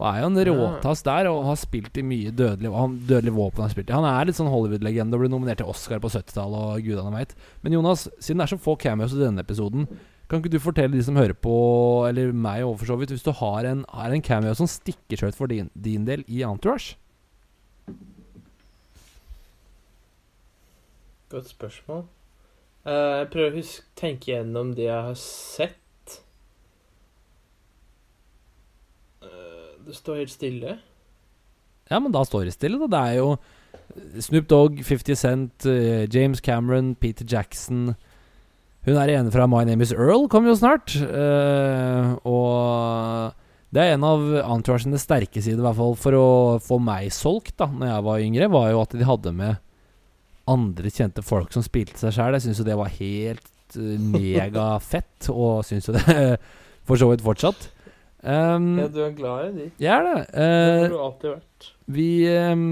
[0.00, 3.64] Og er jo en råtass der, og har spilt i mye dødelig han, Dødelig våpen.
[3.66, 6.62] har spilt i Han er litt sånn Hollywood-legende og ble nominert til Oscar på 70-tallet
[6.70, 7.34] og gudene veit.
[7.60, 9.84] Men Jonas, siden det er så få cameos i denne episoden,
[10.30, 11.52] kan ikke du fortelle de som hører på,
[12.06, 15.18] eller meg òg for så vidt, hvis du har en, har en cameo som stikker
[15.18, 16.94] seg ut for din, din del i Entourage?
[21.30, 22.06] Godt spørsmål.
[22.86, 26.14] Uh, jeg prøver å huske, tenke gjennom de jeg har sett.
[29.20, 30.76] Uh, det står helt stille.
[31.90, 32.88] Ja, men da står det stille, da.
[32.90, 33.34] Det er jo
[34.22, 37.96] Snoop Dogg, 50 Cent, uh, James Cameron, Peter Jackson
[38.86, 40.94] Hun er ene fra My Name Is Earl, kommer jo snart.
[42.24, 43.34] og
[43.70, 46.28] det er en av Entourage sine sterke sider, i hvert fall for å
[46.64, 49.60] få meg solgt, da Når jeg var yngre, var jo at de hadde med
[50.50, 52.34] andre kjente folk som spilte seg sjæl.
[52.34, 56.16] Jeg syns jo det var helt uh, megafett, og syns jo det
[56.88, 57.68] for så vidt fortsatt.
[58.20, 59.66] Um, ja, du er glad i de?
[59.80, 60.16] Jeg er det.
[60.34, 61.68] Uh, det har du alltid vært.
[61.90, 62.64] Vi, um,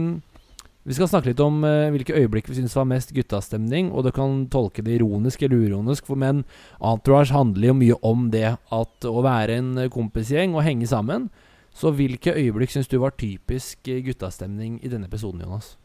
[0.84, 4.12] vi skal snakke litt om uh, hvilke øyeblikk vi syns var mest guttastemning, og du
[4.14, 6.44] kan tolke det ironisk eller uironisk, for menn.
[6.84, 11.30] Entourage handler jo mye om det at å være en kompisgjeng og henge sammen.
[11.78, 15.76] Så hvilke øyeblikk syns du var typisk guttastemning i denne episoden, Jonas?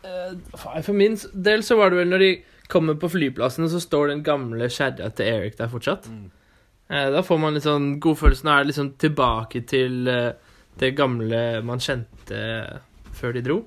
[0.00, 2.34] Uh, for min del så var det vel når de
[2.70, 6.08] kommer på flyplassen, så står den gamle kjerra til Eric der fortsatt.
[6.10, 6.30] Mm.
[6.90, 8.46] Uh, da får man litt sånn godfølelse.
[8.46, 10.32] Nå er det liksom tilbake til uh,
[10.80, 12.42] det gamle man kjente
[13.16, 13.58] før de dro.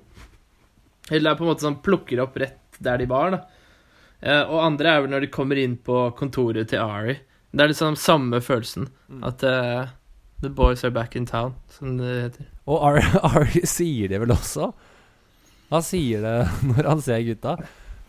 [1.09, 3.39] Eller det er på en måte sånn plukker opp rett der de var, da.
[4.49, 7.13] og andre er vel når de kommer inn på kontoret til Ari.
[7.53, 8.87] Det er liksom samme følelsen.
[9.21, 9.91] At At
[10.43, 12.47] The boys are back in town, som det heter.
[12.67, 14.73] Og Ari, Ari sier det vel også?
[15.71, 16.35] Han sier det
[16.69, 17.55] når han ser gutta.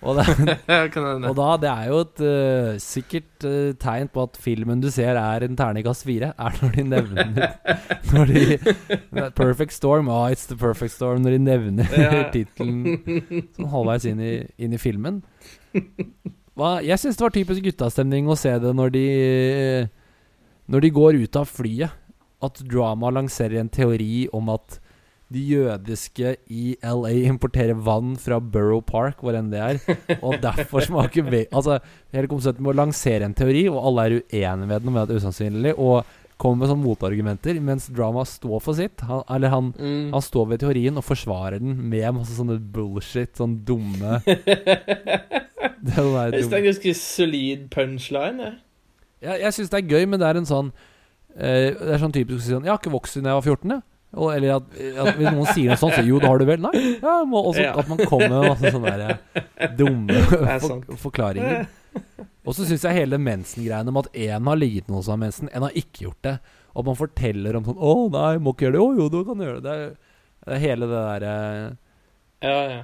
[0.04, 0.56] Og, det,
[1.30, 5.16] og da, det er jo et uh, sikkert uh, tegn på at filmen du ser
[5.16, 7.54] er en terningkast fire, er når de nevner
[8.14, 8.42] Når de
[9.38, 12.10] Perfect Storm, oh, it's the perfect storm, når de nevner ja.
[12.34, 13.00] tittelen
[13.56, 15.22] sånn halvveis inn i, inn i filmen.
[16.54, 19.06] Hva, jeg syns det var typisk guttastemning å se det når de
[20.70, 22.00] Når de går ut av flyet.
[22.44, 24.78] At drama lanserer en teori om at
[25.34, 29.80] de jødiske i LA importerer vann fra Burrow Park, hvor enn det er.
[30.20, 31.80] Og derfor smaker ve Altså,
[32.14, 35.10] hele konseptet med å lansere en teori, og alle er uenige med den og mener
[35.10, 39.04] det er usannsynlig, og kommer med sånne motargumenter, mens drama står for sitt.
[39.06, 40.10] Han, eller han, mm.
[40.14, 44.20] han, står ved teorien og forsvarer den med masse sånne bullshit, sånn dumme
[45.84, 48.60] Det er en ganske solid punchline, jeg.
[49.24, 52.12] Ja, jeg syns det er gøy, men det er en sånn uh, Det er sånn
[52.12, 53.84] typisk å si sånn Jeg har ikke vokst siden jeg var 14, jeg.
[54.14, 56.60] Og, eller at, at, hvis noen sier noe sånt, så jo, det har du vel.
[56.62, 56.74] Nei.
[57.02, 57.66] Ja, må, også.
[57.74, 60.20] At man kommer med masse sånne der, eh, dumme
[60.62, 61.66] for, forklaringer.
[62.44, 65.22] Og så syns jeg hele mensen-greiene om at én har ligget med noen som har
[65.24, 66.34] mensen, én har ikke gjort det.
[66.74, 69.20] Og at man forteller om sånn 'Å, nei, må ikke gjøre det.' 'Å, jo, du
[69.24, 69.78] kan gjøre det.'
[70.44, 71.36] Det er, hele det derre
[72.44, 72.82] Ja, ja.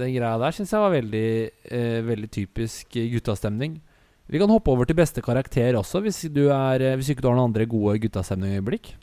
[0.00, 3.76] Den greia der syns jeg var veldig, eh, veldig typisk guttastemning.
[4.26, 7.28] Vi kan hoppe over til beste karakter også, hvis du, er, eh, hvis ikke du
[7.28, 8.94] har noen andre gode guttastemning-øyeblikk.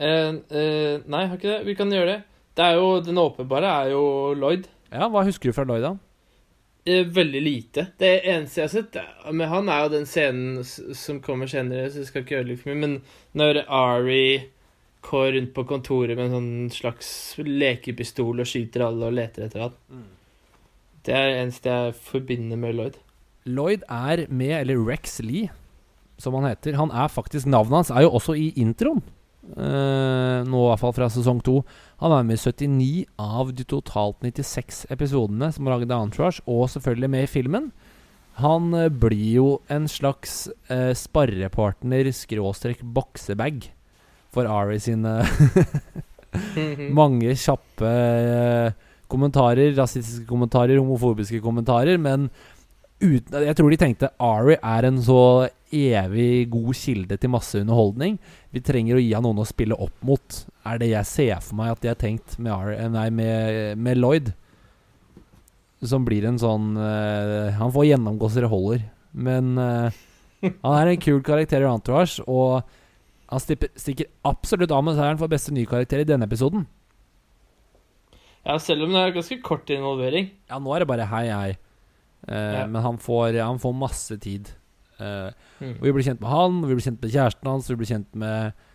[0.00, 1.64] Uh, uh, nei, har ikke det.
[1.68, 2.20] Vi kan gjøre det.
[2.56, 4.68] Det er jo, Den åpenbare er jo Lloyd.
[4.90, 5.96] Ja, Hva husker du fra Lloyd, da?
[6.88, 7.86] Uh, veldig lite.
[8.00, 12.00] Det eneste jeg har sett med han, er jo den scenen som kommer senere, så
[12.00, 12.96] jeg skal ikke ødelegge for mye, men
[13.36, 14.24] når Ari
[15.04, 17.10] går rundt på kontoret med en sånn slags
[17.40, 19.78] lekepistol og skyter alle og leter etter han.
[19.88, 20.08] Mm.
[21.06, 22.98] Det er det eneste jeg forbinder med Lloyd.
[23.48, 25.48] Lloyd er med, eller Rex Lee,
[26.20, 26.76] som han heter.
[26.76, 29.00] Han er faktisk Navnet hans er jo også i introen.
[29.40, 31.60] Uh, nå i hvert fall fra sesong to.
[32.02, 36.44] Han er med i 79 av de totalt 96 episodene som er laget av Entourage,
[36.44, 37.70] og selvfølgelig med i filmen.
[38.40, 43.70] Han uh, blir jo en slags uh, sparrepartner, skråstrek boksebag,
[44.30, 45.16] for Ari sine
[47.00, 47.90] mange kjappe
[49.10, 52.28] kommentarer, rasistiske kommentarer, homofobiske kommentarer, men
[53.00, 58.18] uten, jeg tror de tenkte Ari er en så evig god kilde til masse underholdning.
[58.54, 60.40] Vi trenger å gi han noen å spille opp mot.
[60.66, 63.78] Er det jeg ser for meg at de har tenkt med, Ari, eh, nei, med,
[63.80, 64.32] med Lloyd.
[65.80, 68.82] Som blir en sånn uh, Han får gjennomgå så det holder.
[69.16, 69.88] Men uh,
[70.42, 72.60] han er en kul karakter i Entourage, og
[73.30, 76.66] han stikker, stikker absolutt av med seieren for beste nye karakter i denne episoden.
[78.44, 80.30] Ja, selv om det er ganske kort involvering.
[80.48, 81.50] Ja, nå er det bare hei, hei.
[82.28, 82.64] Uh, ja.
[82.68, 84.50] Men han får, han får, masse tid.
[85.00, 85.30] Uh,
[85.60, 85.78] mm.
[85.78, 88.10] Og Vi blir kjent med han, vi blir kjent med kjæresten hans, vi blir kjent
[88.18, 88.66] med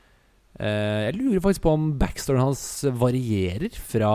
[0.56, 2.62] Uh, jeg lurer faktisk på om backstoryen hans
[2.96, 4.12] varierer fra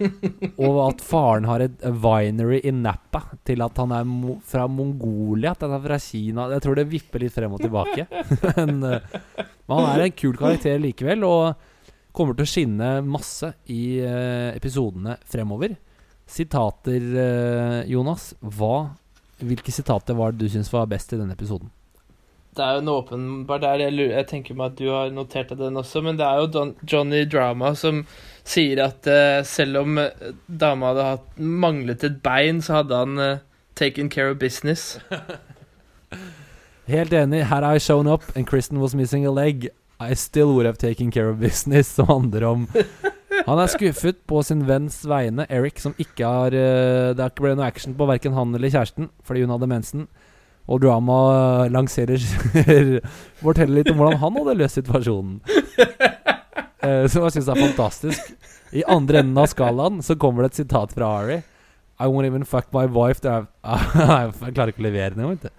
[0.64, 5.52] Og at faren har et winery i Napa, til at han er mo fra Mongolia,
[5.52, 6.48] at han er fra Kina.
[6.54, 8.06] Jeg tror det vipper litt frem og tilbake.
[8.56, 13.52] men, uh, men han er en kul karakter likevel, og kommer til å skinne masse
[13.68, 15.76] i uh, episodene fremover.
[16.34, 18.32] Sitater, eh, Jonas.
[18.40, 18.90] Hva,
[19.38, 21.70] hvilke sitater var det du syns var best i denne episoden?
[22.54, 23.84] Det er jo en åpenbar der.
[23.86, 26.50] Jeg, jeg tenker meg at du har notert deg den også, men det er jo
[26.54, 28.04] Don, Johnny Drama som
[28.46, 33.18] sier at uh, selv om eh, dama hadde hatt, manglet et bein, så hadde han
[33.18, 33.42] uh,
[33.78, 34.98] taken care of business.
[36.90, 37.46] Helt enig.
[37.50, 39.68] Had I shown up and Kristen was missing a leg,
[39.98, 41.94] I still would have taken care of business.
[41.94, 42.68] Som handler om
[43.44, 47.44] Han er skuffet på sin venns vegne, Eric, som ikke har uh, Det har ikke
[47.44, 50.06] blitt noe action på verken han eller kjæresten fordi hun hadde mensen.
[50.64, 51.16] Og drama
[51.68, 52.22] lanserer
[53.44, 55.40] Forteller litt om hvordan han hadde løst situasjonen.
[56.84, 58.32] Uh, som jeg syns er fantastisk.
[58.76, 61.38] I andre enden av skalaen så kommer det et sitat fra Ari.
[61.96, 65.52] I won't even fuck my wife Jeg klarer ikke å levere det.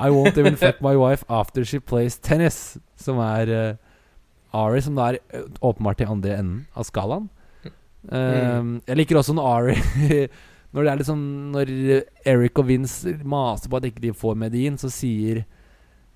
[0.00, 2.78] I won't even fuck my wife after she plays tennis.
[2.96, 3.91] Som er uh,
[4.54, 7.28] Ari, som da er uh, åpenbart i andre enden av skalaen.
[8.08, 9.74] Um, Jeg liker også når Ari
[10.74, 11.20] Når det er liksom
[11.54, 11.68] Når
[12.26, 15.44] Eric og Vince maser på at ikke de får medin, så sier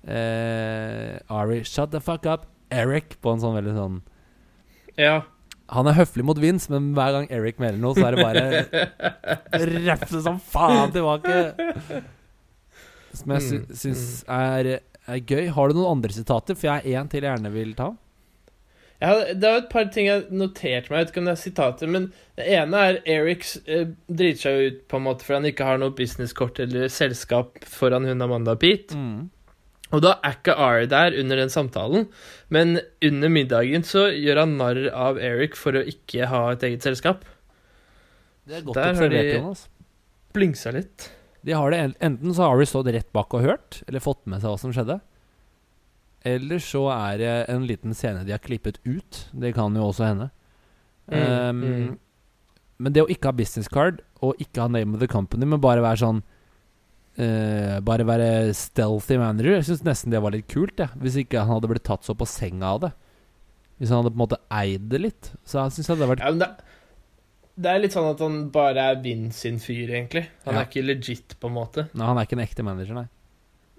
[0.03, 3.97] uh, Ari 'Shut the fuck up, Eric', på en sånn veldig sånn
[4.99, 5.21] Ja.
[5.69, 9.65] Han er høflig mot Vince, men hver gang Eric melder noe, så er det bare
[9.87, 11.33] refse som faen tilbake.
[13.17, 14.69] Som jeg sy Mm, syns er,
[15.07, 15.49] er gøy.
[15.51, 16.55] Har du noen andre sitater?
[16.55, 17.89] For jeg har én til jeg gjerne vil ta.
[19.01, 20.97] Ja, det er et par ting jeg noterte meg.
[20.97, 22.05] Jeg vet ikke om det er sitater, men
[22.39, 25.77] det ene er Erics eh, driter seg ut på en måte fordi han ikke har
[25.81, 28.97] noe businesskort eller selskap foran hun Amanda Pete.
[29.93, 32.07] Og da er ikke Ari der under den samtalen,
[32.51, 36.83] men under middagen så gjør han narr av Eric for å ikke ha et eget
[36.89, 37.21] selskap.
[38.47, 39.67] Det er godt Der har de- Jonas.
[40.35, 41.11] Blingsa litt.
[41.45, 44.41] De har det Enten så har Ari stått rett bak og hørt, eller fått med
[44.41, 44.99] seg hva som skjedde.
[46.27, 49.23] Eller så er det en liten scene de har klippet ut.
[49.33, 50.29] Det kan jo også hende.
[51.07, 51.91] Mm, Um, mm.
[52.83, 55.61] Men det å ikke ha business card, og ikke ha name of the company, men
[55.63, 56.19] bare være sånn
[57.17, 60.75] uh, Bare være stealthy manager, jeg syns nesten det var litt kult.
[60.83, 60.89] Ja.
[60.99, 62.91] Hvis ikke han hadde blitt tatt så på senga av det.
[63.79, 65.31] Hvis han hadde på en måte eid det litt.
[65.47, 66.49] Så jeg syns det hadde vært Ja, men det,
[67.57, 70.27] det er litt sånn at han bare er Vinn sin fyr, egentlig.
[70.45, 70.61] Han Ja.
[70.61, 71.87] er ikke legit, på en måte.
[71.93, 73.07] Nei, han er ikke en ekte manager, nei.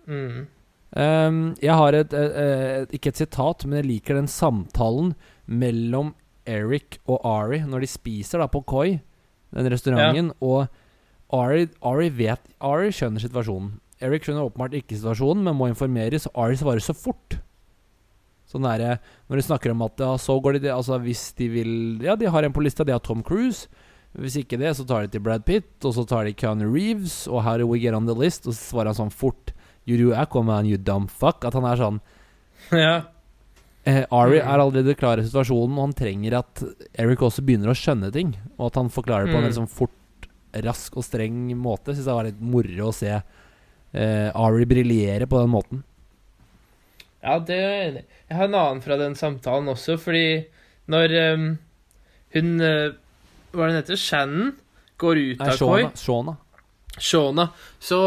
[0.09, 0.47] Mm.
[0.97, 5.13] Um, jeg har et, eh, eh, ikke et sitat, men jeg liker den samtalen
[5.45, 6.15] mellom
[6.49, 9.01] Eric og Ari når de spiser da på Koi,
[9.53, 10.69] den restauranten, og
[11.35, 13.77] Ari, Ari vet Ari skjønner situasjonen.
[14.01, 17.37] Eric skjønner åpenbart ikke situasjonen, men må informeres, og Ari svarer så fort.
[18.49, 18.97] Sånn der,
[19.29, 22.25] Når de snakker om at ja, så går de Altså hvis de vil Ja, de
[22.25, 23.69] har en på lista, de har Tom Cruise.
[24.17, 27.29] Hvis ikke det, så tar de til Brad Pitt, og så tar de Keanu Reeves,
[27.29, 28.47] og how do we get on the list?
[28.47, 29.53] Og så svarer han sånn fort
[29.89, 31.45] You do man, you dumb fuck.
[31.49, 32.01] At han er sånn
[32.73, 33.03] Ja.
[33.87, 34.47] eh, Ari Mm.
[34.49, 36.63] er allerede klar i situasjonen, og han trenger at
[36.99, 38.35] Eric også begynner å skjønne ting.
[38.59, 39.91] Og at han forklarer det på en veldig sånn fort,
[40.55, 41.95] rask og streng måte.
[41.95, 43.23] Syns jeg var litt moro å se
[43.95, 45.83] eh, Ari briljere på den måten.
[47.23, 48.07] Ja, det er jeg enig i.
[48.29, 50.47] Jeg har en annen fra den samtalen også, fordi
[50.89, 51.47] når um,
[52.35, 52.93] hun eh,
[53.53, 53.97] Hva er det hun heter?
[53.97, 54.53] Shannon
[55.01, 55.83] går ut Nei, av Koi.
[55.97, 56.37] Shona.
[57.01, 57.49] Shona.
[57.81, 57.99] Så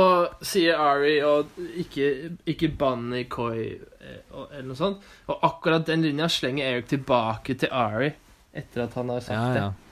[0.46, 1.52] sier Ari og
[1.82, 2.08] ikke,
[2.50, 5.06] ikke Bunny, i Koi eh, eller noe sånt.
[5.30, 8.12] Og akkurat den linja slenger Eric tilbake til Ari
[8.52, 9.70] etter at han har sagt Ja, ja.
[9.72, 9.88] det.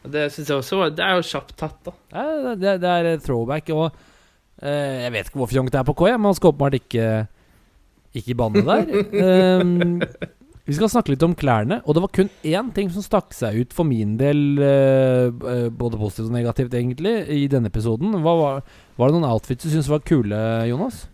[0.00, 1.92] Og det syns jeg også var Det er jo kjapt tatt, da.
[2.14, 3.68] Ja, det, det er throwback.
[3.74, 3.90] Og
[4.62, 7.08] eh, jeg vet ikke hvor fjongt det er på Koi, men han skal åpenbart ikke
[8.16, 9.60] Ikke banne der.
[9.60, 10.00] Um,
[10.70, 13.56] vi skal snakke litt om klærne, og det var kun én ting som stakk seg
[13.58, 18.14] ut for min del, eh, eh, både positivt og negativt, egentlig, i denne episoden.
[18.22, 18.60] Hva var,
[18.94, 20.38] var det noen outfits du syntes var kule,
[20.70, 21.08] Jonas?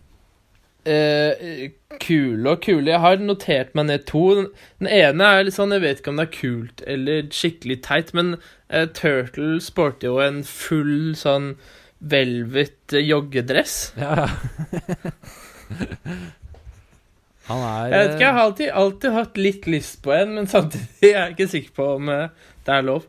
[0.85, 2.91] Eh, kule og kule.
[2.91, 4.23] Jeg har notert meg ned to.
[4.37, 4.47] Den,
[4.79, 8.13] den ene er litt sånn Jeg vet ikke om det er kult eller skikkelig teit,
[8.15, 8.35] men
[8.69, 11.55] eh, Turtle sporter jo en full sånn
[11.97, 13.79] velvet eh, joggedress.
[13.97, 15.15] Ja, ja.
[17.47, 20.49] Han er Jeg vet ikke, jeg har alltid, alltid hatt litt lyst på en, men
[20.51, 23.05] samtidig er jeg ikke sikker på om eh, det er lov.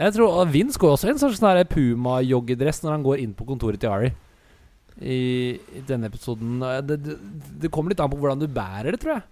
[0.00, 3.80] Jeg tror Vince går også i en sånn Puma-joggedress når han går inn på kontoret
[3.80, 4.12] til Ari.
[5.00, 6.60] I, I denne episoden.
[6.84, 7.16] Det, det,
[7.62, 9.24] det kommer litt an på hvordan du bærer det, tror jeg.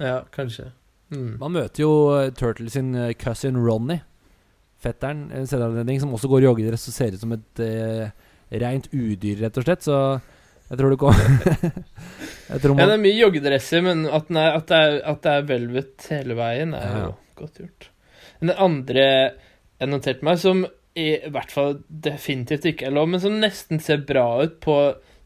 [0.00, 0.70] Ja, kanskje.
[1.10, 1.38] Mm.
[1.40, 4.00] Man møter jo uh, Turtle sin uh, cousin Ronny.
[4.80, 8.30] Fetteren, en som også går i joggedress og ser ut som et uh,
[8.62, 9.84] rent udyr, rett og slett.
[9.84, 9.96] Så
[10.70, 11.14] Jeg tror det kom
[12.50, 15.22] Jeg tror Ja, det er mye joggedresser, men at, den er, at, det er, at
[15.24, 17.00] det er velvet hele veien, er Ja.
[17.08, 17.88] jo godt gjort.
[18.40, 19.06] Men det andre
[19.80, 20.66] jeg noterte meg, som
[21.00, 24.76] i hvert fall definitivt ikke er lov, men som nesten ser bra ut på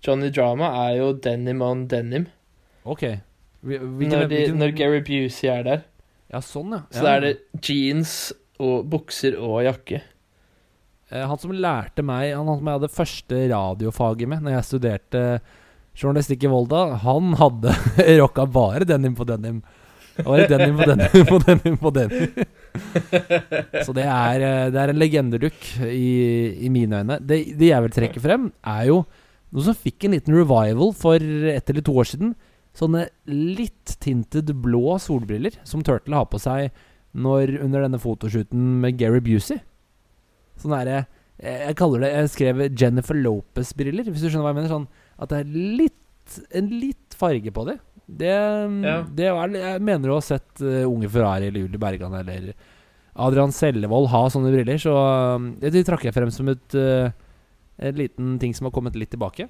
[0.05, 2.27] Johnny Drama, er jo denim on denim.
[2.85, 3.03] Ok.
[3.65, 5.85] Vi, vi, Når, de, når Gary Busey er der.
[6.31, 6.83] Ja, sånn, ja.
[6.93, 7.35] Så da er det
[7.65, 8.33] jeans
[8.63, 10.03] og bukser og jakke.
[11.11, 15.25] Eh, Han som lærte meg Han som jeg hadde første radiofaget med Når jeg studerte
[15.95, 17.71] journalistikk i Volda, han hadde
[18.21, 19.61] rocka bare denim på denim.
[20.27, 22.33] Bare denim på denim på denim på denim.
[23.87, 27.21] Så det er, eh, det er en legendelook i, i mine øyne.
[27.23, 29.05] Det, det jeg vil trekke frem, er jo
[29.55, 32.35] noe som fikk en liten revival for ett eller to år siden.
[32.75, 36.75] Sånne litt tinted blå solbriller som Turtle har på seg
[37.15, 39.63] når, under denne fotoshooten med Gary Busey.
[40.65, 44.61] Sånn derre jeg, jeg kaller det Jeg skrev Jennifer Lopez-briller, hvis du skjønner hva jeg
[44.63, 44.73] mener.
[44.73, 44.87] Sånn
[45.21, 45.51] at det er
[45.83, 47.81] litt en litt farge på dem.
[48.05, 48.31] Det,
[48.85, 48.95] Ja.
[49.05, 52.55] det er, Jeg mener du har sett uh, Unge Ferrari eller Julie Bergan eller
[53.15, 54.95] Adrian Sellevold ha sånne briller, så
[55.37, 57.13] um, det, de trakk jeg frem som et uh,
[57.79, 59.47] en liten ting som har kommet litt tilbake.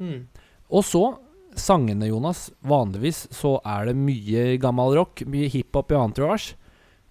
[0.00, 0.26] Mm.
[0.74, 1.04] Og så
[1.56, 2.48] sangene, Jonas.
[2.66, 6.56] Vanligvis så er det mye gammel rock, mye hiphop i Entourage.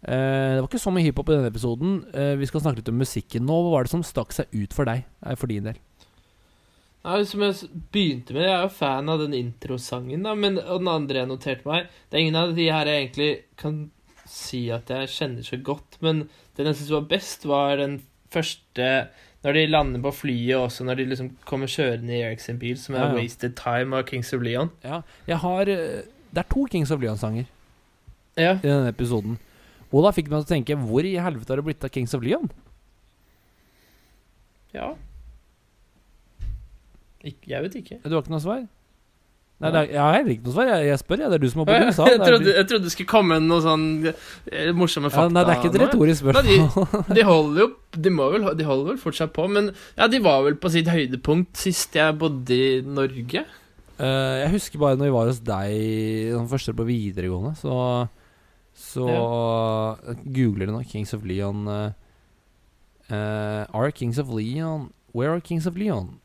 [0.04, 1.92] Eh, det var ikke så mye hiphop i denne episoden.
[2.12, 3.56] Eh, vi skal snakke litt om musikken nå.
[3.64, 5.06] Hva var det som stakk seg ut for deg?
[5.26, 5.80] Eh, for din del?
[7.04, 10.80] Nei, som jeg begynte med, jeg er jo fan av den introsangen, da, men og
[10.80, 13.82] den andre jeg noterte meg Det er ingen av de her jeg egentlig kan
[14.24, 16.22] si at jeg kjenner så godt, men
[16.56, 17.98] den jeg syns var best, var den
[18.32, 18.88] første
[19.44, 22.78] Når de lander på flyet, og også når de liksom kommer kjørende i Eric bil,
[22.80, 23.20] som er Ja, ja.
[23.20, 24.72] 'Wasted Time' av Kings of Leon.
[24.84, 27.46] Ja, jeg har Det er to Kings of Leon-sanger
[28.38, 28.54] Ja.
[28.56, 29.38] i denne episoden.
[29.94, 32.16] Og da fikk meg til å tenke Hvor i helvete har det blitt av Kings
[32.18, 32.50] of Leon?
[34.74, 34.94] ja.
[37.24, 38.00] Ik jeg vet ikke.
[38.04, 38.64] Du har ikke noe svar?
[39.64, 40.70] Nei, det er, jeg har heller ikke noe svar.
[40.74, 41.30] Jeg, jeg spør, jeg.
[41.32, 42.08] Det er du som har på USA.
[42.10, 45.36] jeg, trodde, jeg trodde det skulle komme noe sånn morsomme morsomme ja, fakta.
[45.38, 47.16] nei, det er ikke et retorisk retorisk Nei, spørsmål.
[47.16, 47.68] De holder jo
[48.08, 50.90] De må vel De holder vel fortsatt på, men ja, de var vel på sitt
[50.92, 53.46] høydepunkt sist jeg bodde i Norge.
[54.02, 55.80] Uh, jeg husker bare når vi var hos deg
[56.34, 57.78] den første på videregående, så
[58.74, 59.06] Så
[60.26, 61.94] googler du nå Kings of Leon eh,
[63.14, 66.20] Are Kings of Leon Where are Kings of Leon?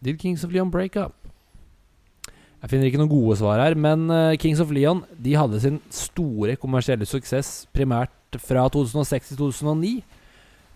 [0.00, 1.14] Did Kings of Leon break up?
[2.60, 5.78] Jeg finner ikke noen gode svar her, men uh, Kings of Leon De hadde sin
[5.94, 9.94] store kommersielle suksess primært fra 2006 til 2009.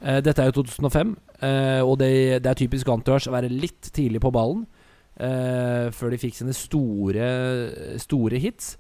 [0.00, 1.12] Uh, dette er jo 2005,
[1.44, 4.66] uh, og det, det er typisk Entourage å være litt tidlig på ballen
[5.14, 7.26] før de fikk sine store,
[8.02, 8.72] store hits.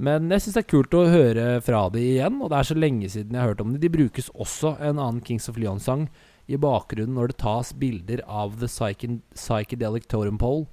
[0.00, 2.76] Men jeg syns det er kult å høre fra de igjen, og det er så
[2.78, 3.80] lenge siden jeg har hørt om de.
[3.82, 6.06] De brukes også en annen Kings of Leon-sang
[6.50, 10.66] i bakgrunnen når det tas bilder av The Psychen Psychedelic Totem Pole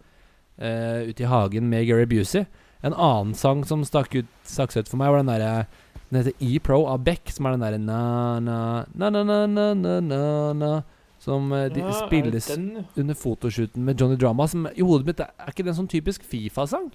[0.63, 2.43] uh, ute i hagen med Gary Busey.
[2.85, 5.65] En annen sang som stakk, ut, stakk ut for meg, var den derre
[6.07, 10.73] Den heter E-Pro av Beck, som er den derre na-na-na-na-na-na-na
[11.19, 12.47] Som uh, de Ja, spilles
[12.95, 14.47] under fotoshooten med Johnny Drama.
[14.47, 16.87] Som i hodet mitt er, er ikke den sånn typisk Fifa-sang?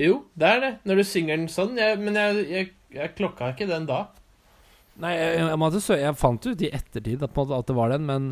[0.00, 0.72] Jo, det er det.
[0.88, 1.76] Når du synger den sånn.
[1.80, 4.06] Jeg, men jeg, jeg, jeg klokka ikke den da.
[5.00, 8.26] Nei, jeg, måtte jeg fant ut i ettertid at, at det var den, men,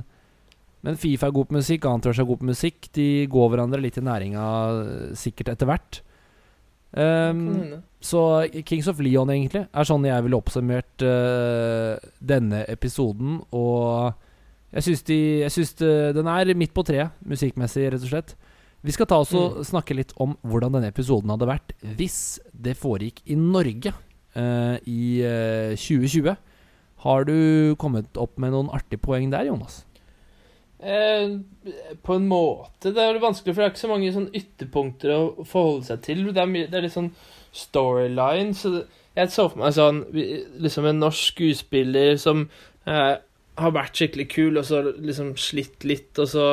[0.85, 2.91] men Fifa er god på musikk, Antosh er god på musikk.
[2.97, 4.45] De går hverandre litt i næringa
[4.83, 6.03] eh, sikkert etter hvert.
[6.89, 13.41] Um, så Kings of Leon, egentlig, er sånn jeg ville oppsummert uh, denne episoden.
[13.57, 14.13] Og
[14.73, 18.37] jeg syns, de, jeg syns de, den er midt på treet, musikkmessig, rett og slett.
[18.85, 19.65] Vi skal ta oss og Mm.
[19.67, 23.91] snakke litt om hvordan denne episoden hadde vært hvis det foregikk i Norge
[24.37, 26.37] uh, i uh, 2020.
[27.03, 29.85] Har du kommet opp med noen artige poeng der, Jonas?
[30.79, 31.39] Eh,
[32.07, 32.93] på en måte.
[32.95, 36.25] Det er vanskelig, for det er ikke så mange sånn ytterpunkter å forholde seg til.
[36.31, 37.13] Det er, mye, det er litt sånn
[37.51, 38.55] storyline.
[38.55, 38.85] Så det,
[39.19, 40.05] jeg så for meg sånn
[40.63, 42.45] Liksom en norsk skuespiller som
[42.87, 43.17] eh,
[43.59, 46.47] har vært skikkelig kul, og så liksom slitt litt, og så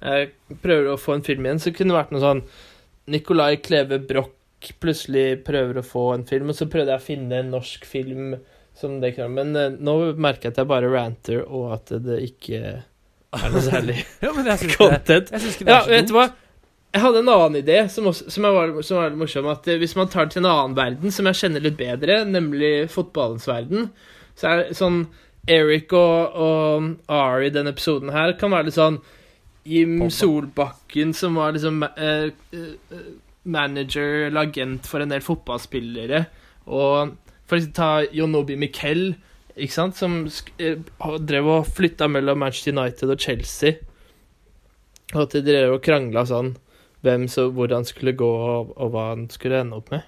[0.00, 0.32] eh,
[0.62, 1.62] prøver å få en film igjen.
[1.62, 2.42] Så kunne det vært noe sånn
[3.12, 4.32] Nicolai Kleve Broch
[4.80, 8.34] plutselig prøver å få en film, og så prøvde jeg å finne en norsk film
[8.76, 12.18] som det kunne Men uh, nå merker jeg at jeg bare ranter, og at det
[12.24, 15.30] ikke er noe særlig Ja, men jeg content.
[15.32, 16.26] Jeg synes ikke det Ja, er vet du hva?
[16.96, 19.48] Jeg hadde en annen idé som, også, som, var, som var litt morsom.
[19.52, 22.22] At eh, Hvis man tar det til en annen verden som jeg kjenner litt bedre,
[22.24, 23.90] nemlig fotballens verden,
[24.38, 25.02] så er det sånn
[25.46, 28.96] Eric og, og Ari i denne episoden her kan være litt sånn
[29.66, 29.98] Jim.
[30.10, 33.06] Solbakken, som var liksom eh, eh,
[33.42, 36.24] manager eller agent for en del fotballspillere.
[36.66, 39.08] Og for å ta Jonobi Miquel,
[39.56, 40.78] ikke sant, som sk eh,
[41.22, 43.78] drev og flytta mellom Manchester United og Chelsea.
[45.14, 46.56] Og at de drev og krangla sånn
[47.06, 50.06] hvem så hvor han skulle gå, og, og hva han skulle ende opp med.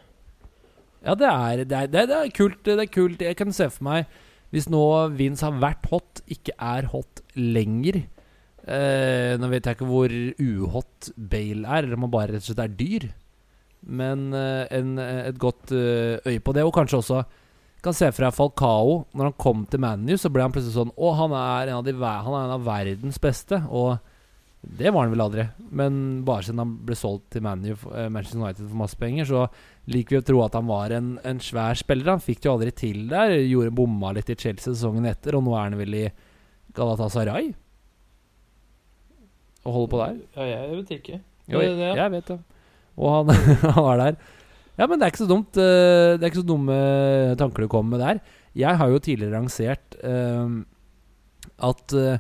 [1.07, 2.59] Ja, det er, det, er, det, er, det er kult.
[2.67, 3.23] Det er kult.
[3.23, 4.09] Jeg kan se for meg
[4.51, 4.81] Hvis nå
[5.15, 8.01] Vince har vært hot, ikke er hot lenger
[8.69, 12.51] eh, Nå vet jeg ikke hvor uhot Bale er, eller om han bare rett og
[12.51, 13.09] slett er dyr.
[13.87, 16.67] Men eh, en, et godt eh, øye på det.
[16.67, 17.23] Og kanskje også
[17.85, 19.01] kan se for deg Falcao.
[19.15, 22.35] Når han kom til ManU, så ble han plutselig sånn Å, han er de, han
[22.35, 23.61] er en av verdens beste.
[23.71, 23.99] Og
[24.79, 25.47] det var han vel aldri.
[25.71, 29.47] Men bare siden han ble solgt til ManU, eh, Manchester United for masse penger, så
[29.89, 32.17] liker vi å tro at han var en, en svær spiller.
[32.17, 33.39] Han fikk det jo aldri til der.
[33.47, 36.05] Gjorde Bomma litt i Chelsea sesongen etter, og nå er han vel i
[36.77, 37.55] Galatasaray?
[39.69, 40.19] Og holder på der?
[40.39, 41.21] Ja, jeg vet ikke.
[41.49, 42.39] Jo, jeg, jeg vet det.
[42.99, 43.33] Og han,
[43.77, 44.19] han var der.
[44.79, 45.59] Ja, men det er ikke så dumt.
[45.59, 46.79] Eh, det er ikke så dumme
[47.41, 48.23] tanker du kommer med der.
[48.59, 50.49] Jeg har jo tidligere lansert uh,
[51.69, 52.17] at uh,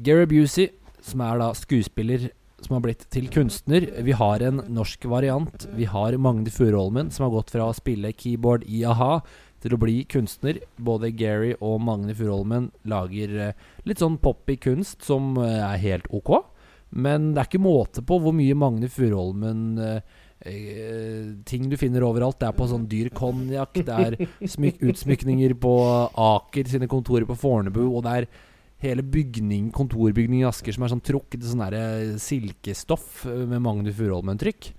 [0.00, 0.70] Gary Busey
[1.02, 2.30] som er da skuespiller
[2.62, 3.88] som har blitt til kunstner.
[4.06, 5.66] Vi har en norsk variant.
[5.74, 9.16] Vi har Magne Furuholmen, som har gått fra å spille keyboard i a-ha
[9.62, 10.60] til å bli kunstner.
[10.76, 16.10] Både Gary og Magne Furuholmen lager eh, litt sånn poppy kunst som eh, er helt
[16.10, 16.34] ok.
[16.92, 20.18] Men det er ikke måte på hvor mye Magne Furuholmen eh,
[21.48, 22.40] ting du finner overalt.
[22.40, 25.74] Det er på sånn dyr konjakk, det er utsmykninger på
[26.10, 28.30] Aker sine kontorer på Fornebu, og det er
[28.82, 33.94] hele bygning, kontorbygning i Asker som er sånn trukket sånn der eh, silkestoff med Magne
[33.94, 34.72] Furuholmen-trykk.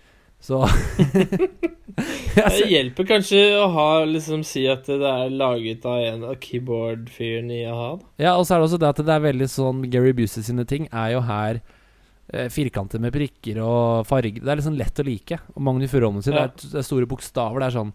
[0.44, 0.60] Så
[2.34, 7.52] Det hjelper kanskje å ha liksom si at det er laget av en av keyboard-fyren
[7.54, 7.91] i a-ha.
[8.20, 10.66] Ja, og så er det også det at det er veldig sånn Gary Busey sine
[10.68, 14.41] ting er jo her eh, firkanter med prikker og farger.
[14.41, 15.39] Det er liksom lett å like.
[15.54, 16.48] Og Magnus Furuholmen sin ja.
[16.50, 17.62] det, er, det er store bokstaver.
[17.62, 17.94] Det er sånn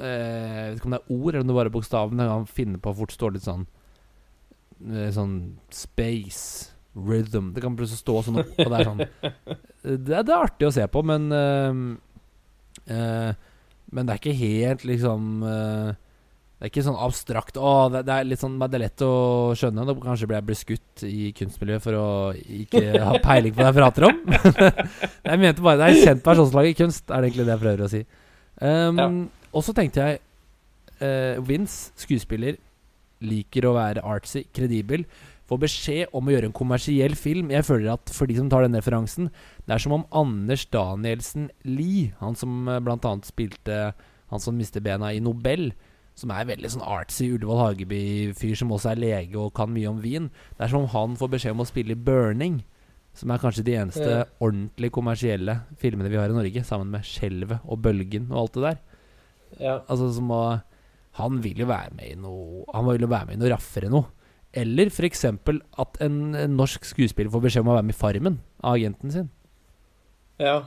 [0.00, 2.32] eh, Jeg vet ikke om det er ord eller om det bare er bokstaver, men
[2.32, 3.68] han finner på fort står litt sånn
[4.78, 6.70] Eh, sånn space
[7.06, 9.02] rhythm Det kan plutselig stå sånn opp, og det er sånn
[9.88, 11.80] Det, er, det er artig å se på, men uh,
[12.90, 13.30] uh,
[13.94, 15.94] Men det er ikke helt liksom uh,
[16.58, 19.14] Det er ikke sånn abstrakt Å, det, det, er litt sånn Det er lett å
[19.58, 19.86] skjønne.
[19.88, 23.68] Da kanskje blir jeg blir skutt i kunstmiljøet for å ikke ha peiling på det
[23.70, 24.22] jeg prater om.
[25.30, 27.84] jeg mente bare Det er kjent personslag i kunst, er det egentlig det jeg prøver
[27.86, 28.02] å si.
[28.58, 29.10] Um, ja.
[29.54, 30.24] Og så tenkte jeg
[31.46, 32.56] Vince, skuespiller
[33.24, 35.04] liker å være artsy, kredibel,
[35.48, 37.52] får beskjed om å gjøre en kommersiell film.
[37.54, 39.30] Jeg føler at for de som tar den referansen,
[39.64, 43.14] det er som om Anders Danielsen Lie, han som eh, bl.a.
[43.26, 43.78] spilte
[44.28, 45.70] han som mister bena i Nobel,
[46.18, 50.02] som er veldig sånn artsy Ullevål Hageby-fyr som også er lege og kan mye om
[50.02, 50.28] vin.
[50.56, 52.60] Det er som om han får beskjed om å spille i Burning,
[53.16, 54.24] som er kanskje de eneste ja.
[54.42, 58.66] ordentlig kommersielle filmene vi har i Norge, sammen med Skjelvet og Bølgen og alt det
[58.66, 58.82] der.
[59.62, 59.78] Ja.
[59.86, 60.42] Altså som å
[61.18, 63.88] han vil jo være med i noe Han vil jo være med i noe raffere
[63.90, 64.17] noe.
[64.56, 65.24] Eller f.eks.
[65.28, 69.12] at en, en, norsk skuespiller får beskjed om å være med i Farmen av agenten
[69.12, 69.32] sin.
[70.40, 70.62] Ja.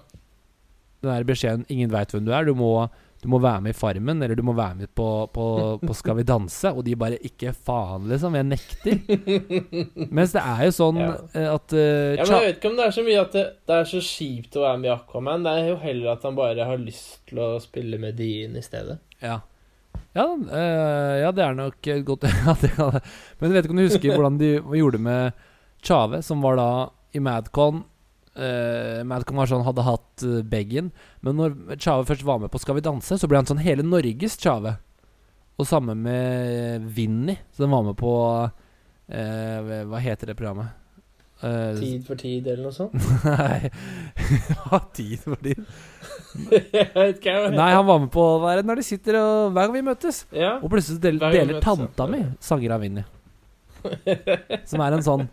[1.01, 2.45] Den der beskjeden 'Ingen veit hvem du er'.
[2.45, 2.85] Du må,
[3.23, 5.45] du må, være med i Farmen, eller du må være med på, på,
[5.81, 6.69] på Skal vi danse.
[6.69, 8.37] Og de bare 'Ikke faen', liksom.
[8.37, 9.01] Jeg nekter.
[10.15, 11.13] Mens det er jo sånn ja.
[11.33, 13.47] Eh, at uh, Ja, men Jeg vet ikke om det er så mye at det,
[13.65, 15.47] det, er så kjipt å være med i Aquaman.
[15.47, 18.61] Det er jo heller at han bare har lyst til å spille med Dean i
[18.61, 19.01] stedet.
[19.25, 19.41] Ja
[20.17, 22.55] ja, øh, ja, det er nok godt ja,
[23.39, 25.47] Men jeg vet ikke om du husker hvordan de gjorde det med
[25.81, 26.71] Chave, som var da
[27.15, 27.81] i Madcon.
[28.31, 30.91] Uh, Madcon var sånn, hadde hatt uh, Beggen.
[31.25, 33.83] Men når Chave først var med på Skal vi danse, så ble han sånn hele
[33.83, 34.75] Norges Chave.
[35.59, 38.13] Og samme med Vinni, som var med på
[38.45, 40.80] uh, Hva heter det programmet?
[41.41, 42.93] Uh, tid for tid, eller noe sånt?
[43.25, 43.71] Nei
[44.67, 45.57] Hva tid for tid?
[46.37, 50.21] Nei, han var med på hva er når de sitter og Hver gang vi møtes.
[50.35, 50.53] Ja.
[50.61, 53.05] Og plutselig deler, møtes, tanta mi sanger av Vinni.
[54.69, 55.25] Som er en sånn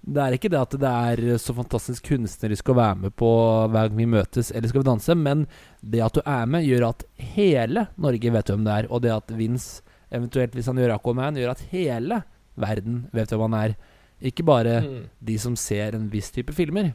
[0.00, 3.30] Det er ikke det at det er så fantastisk kunstnerisk å være med på
[3.68, 5.44] Hver gang vi møtes eller Skal vi danse, men
[5.84, 7.04] det at du er med, gjør at
[7.36, 8.88] hele Norge vet hvem det er.
[8.88, 12.24] Og det at Vince, eventuelt hvis han gjør Aquaman, gjør at hele
[12.60, 13.80] verden vet hvem han er.
[14.20, 14.98] Ikke bare mm.
[15.30, 16.92] de som ser en viss type filmer.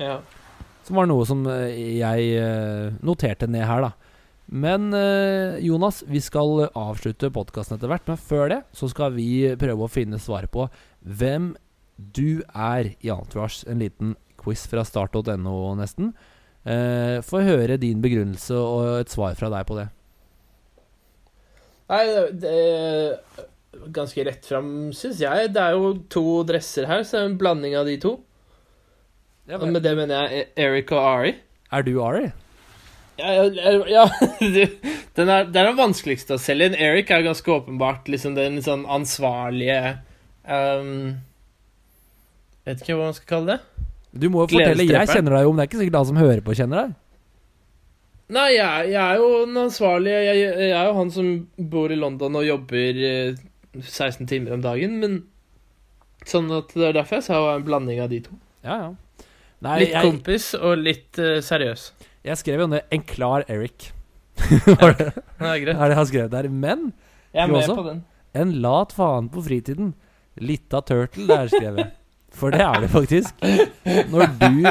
[0.00, 0.18] Ja.
[0.84, 3.92] Som var noe som eh, jeg eh, noterte ned her, da.
[4.52, 8.06] Men eh, Jonas, vi skal avslutte podkasten etter hvert.
[8.10, 9.28] Men før det så skal vi
[9.60, 10.66] prøve å finne svaret på
[11.00, 11.54] hvem
[11.96, 13.64] du er i Entourage.
[13.70, 16.12] En liten quiz fra start.no, nesten.
[16.64, 19.88] Eh, Få høre din begrunnelse og et svar fra deg på det.
[21.92, 23.48] Nei, det, det
[23.94, 25.50] ganske rett fram, syns jeg.
[25.54, 28.14] Det er jo to dresser her, så det er en blanding av de to.
[29.50, 29.74] Ja, men...
[29.76, 31.34] Med det mener jeg e- Eric og Ari.
[31.74, 32.30] Er du Ari?
[33.20, 34.04] Ja, ja, ja
[35.16, 36.78] den er, det er den vanskeligste å selge inn.
[36.80, 39.98] Eric er ganske åpenbart liksom den sånn ansvarlige
[40.48, 41.20] um,
[42.64, 43.86] Vet ikke hva man skal kalle det.
[44.14, 44.86] Du må jo fortelle.
[44.88, 47.00] Jeg kjenner deg jo, men det er ikke sikkert alle som hører på, kjenner deg.
[48.34, 50.20] Nei, jeg, jeg er jo den ansvarlige.
[50.24, 51.26] Jeg, jeg er jo han som
[51.74, 53.42] bor i London og jobber eh,
[53.82, 55.22] 16 timer om dagen, men
[56.24, 58.30] Sånn at det er derfor jeg sa en blanding av de to.
[58.64, 59.26] Ja, ja.
[59.64, 61.82] Nei, Litt jeg, kompis og litt uh, seriøs.
[62.24, 63.90] jeg skrev jo ned 'En klar Eric'.
[64.80, 65.76] Var det Det er greit.
[65.76, 66.48] er det han skrev der.
[66.48, 66.92] Men
[67.34, 67.74] Jeg er med også?
[67.76, 68.04] på den.
[68.34, 69.94] en lat faen på fritiden.
[70.40, 71.90] Litt av turtle, der skrev jeg.
[72.34, 73.34] For det er det faktisk.
[74.10, 74.64] Når du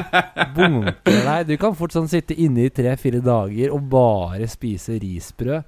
[0.56, 5.64] bunker deg Du kan fort sånn sitte inne i tre-fire dager og bare spise risbrød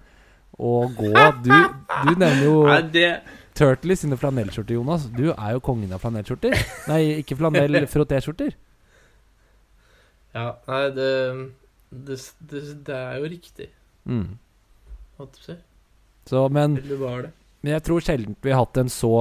[0.60, 1.12] og gå.
[1.44, 3.10] Du, du nevner jo Nei, det
[3.56, 5.06] Turtle sine flanellskjorter, Jonas.
[5.16, 6.56] Du er jo kongen av flanellskjorter.
[6.92, 8.52] Nei, ikke flanell, frottéskjorter.
[10.36, 11.12] Ja, nei, det
[11.96, 12.18] det,
[12.52, 13.70] det det er jo riktig,
[14.06, 14.38] Mm.
[15.18, 15.54] holdt på å si.
[16.30, 19.12] Så, men, men jeg tror sjelden vi har hatt en så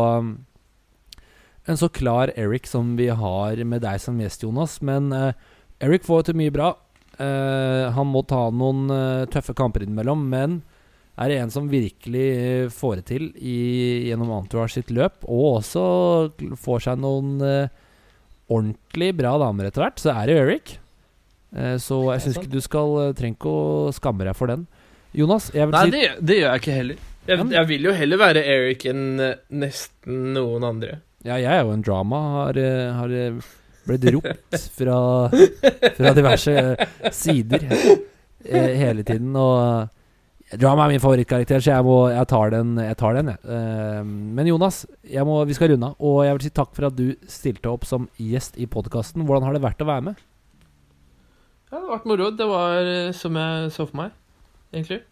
[1.64, 4.82] En så klar Eric som vi har med deg som gjest, Jonas.
[4.84, 5.32] Men uh,
[5.80, 6.74] Eric får til mye bra.
[7.16, 10.58] Uh, han må ta noen uh, tøffe kamper innimellom, men
[11.14, 13.58] er det en som virkelig eh, får det til i,
[14.08, 15.84] gjennom Antoine sitt løp, og også
[16.58, 17.82] får seg noen uh,
[18.50, 20.74] ordentlig bra damer etter hvert, så er det Eric.
[21.54, 24.66] Uh, så jeg syns ikke du skal uh, trenger ikke å skamme deg for den.
[25.14, 27.02] Jonas, jeg vil Nei, si det, det gjør jeg ikke heller.
[27.24, 29.04] Jeg, Ja, jeg vil jo heller være Eric enn
[29.54, 30.98] nesten noen andre.
[31.24, 32.18] Ja, jeg er jo en drama.
[32.34, 32.58] Har,
[32.98, 33.14] har
[33.86, 34.98] blitt ropt fra,
[35.94, 36.56] fra diverse
[37.14, 37.64] sider
[38.44, 39.30] hele tiden.
[39.38, 39.86] Og
[40.60, 42.74] drama er min favorittkarakter, så jeg, må, jeg tar den.
[42.82, 43.40] Jeg tar den jeg.
[43.56, 45.96] Eh, men Jonas, jeg må, vi skal runde av.
[46.04, 49.26] Og jeg vil si takk for at du stilte opp som gjest i podkasten.
[49.26, 50.22] Hvordan har det vært å være med?
[51.70, 52.30] Ja, det har vært moro.
[52.38, 54.16] Det var eh, som jeg så for meg,
[54.74, 55.02] egentlig.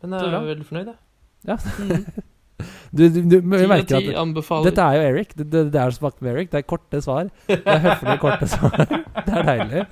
[0.00, 1.00] Men jeg er veldig fornøyd, jeg.
[1.50, 1.60] Ja.
[1.80, 2.26] Mm.
[2.92, 5.30] Du, du, du merker at dette er jo Eric.
[5.32, 6.50] Det, det, det er som med Eric.
[6.52, 7.30] Det er korte svar.
[7.48, 8.82] Det er høflige, korte svar.
[9.26, 9.84] Det er deilig.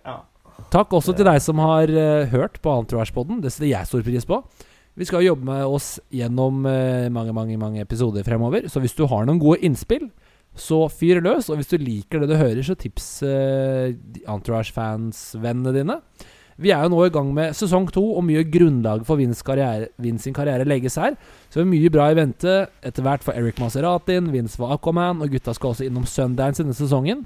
[0.00, 0.16] Ja.
[0.70, 3.40] Takk også til deg som har uh, hørt på Entourage-podden.
[3.42, 4.38] Det setter jeg stor pris på.
[4.94, 8.68] Vi skal jobbe med oss gjennom uh, mange mange, mange episoder fremover.
[8.70, 10.06] Så hvis du har noen gode innspill,
[10.54, 11.50] så fyr løs.
[11.50, 13.90] Og hvis du liker det du hører, så tips uh,
[14.30, 15.98] Entourage-fans-vennene dine.
[16.60, 19.88] Vi er jo nå i gang med sesong to, og mye grunnlag for Vins, karriere,
[19.98, 21.16] Vins sin karriere legges her.
[21.48, 22.56] Så det er mye bra i vente.
[22.84, 26.76] Etter hvert for Eric Maseratin, Vince var Aquaman, og gutta skal også innom Sundance denne
[26.76, 27.24] sesongen.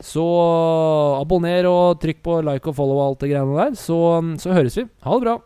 [0.00, 0.24] Så
[1.20, 3.76] abonner og trykk på like og follow og alt det greiene der.
[3.78, 3.98] Så,
[4.40, 4.86] så høres vi.
[5.04, 5.36] Ha det bra.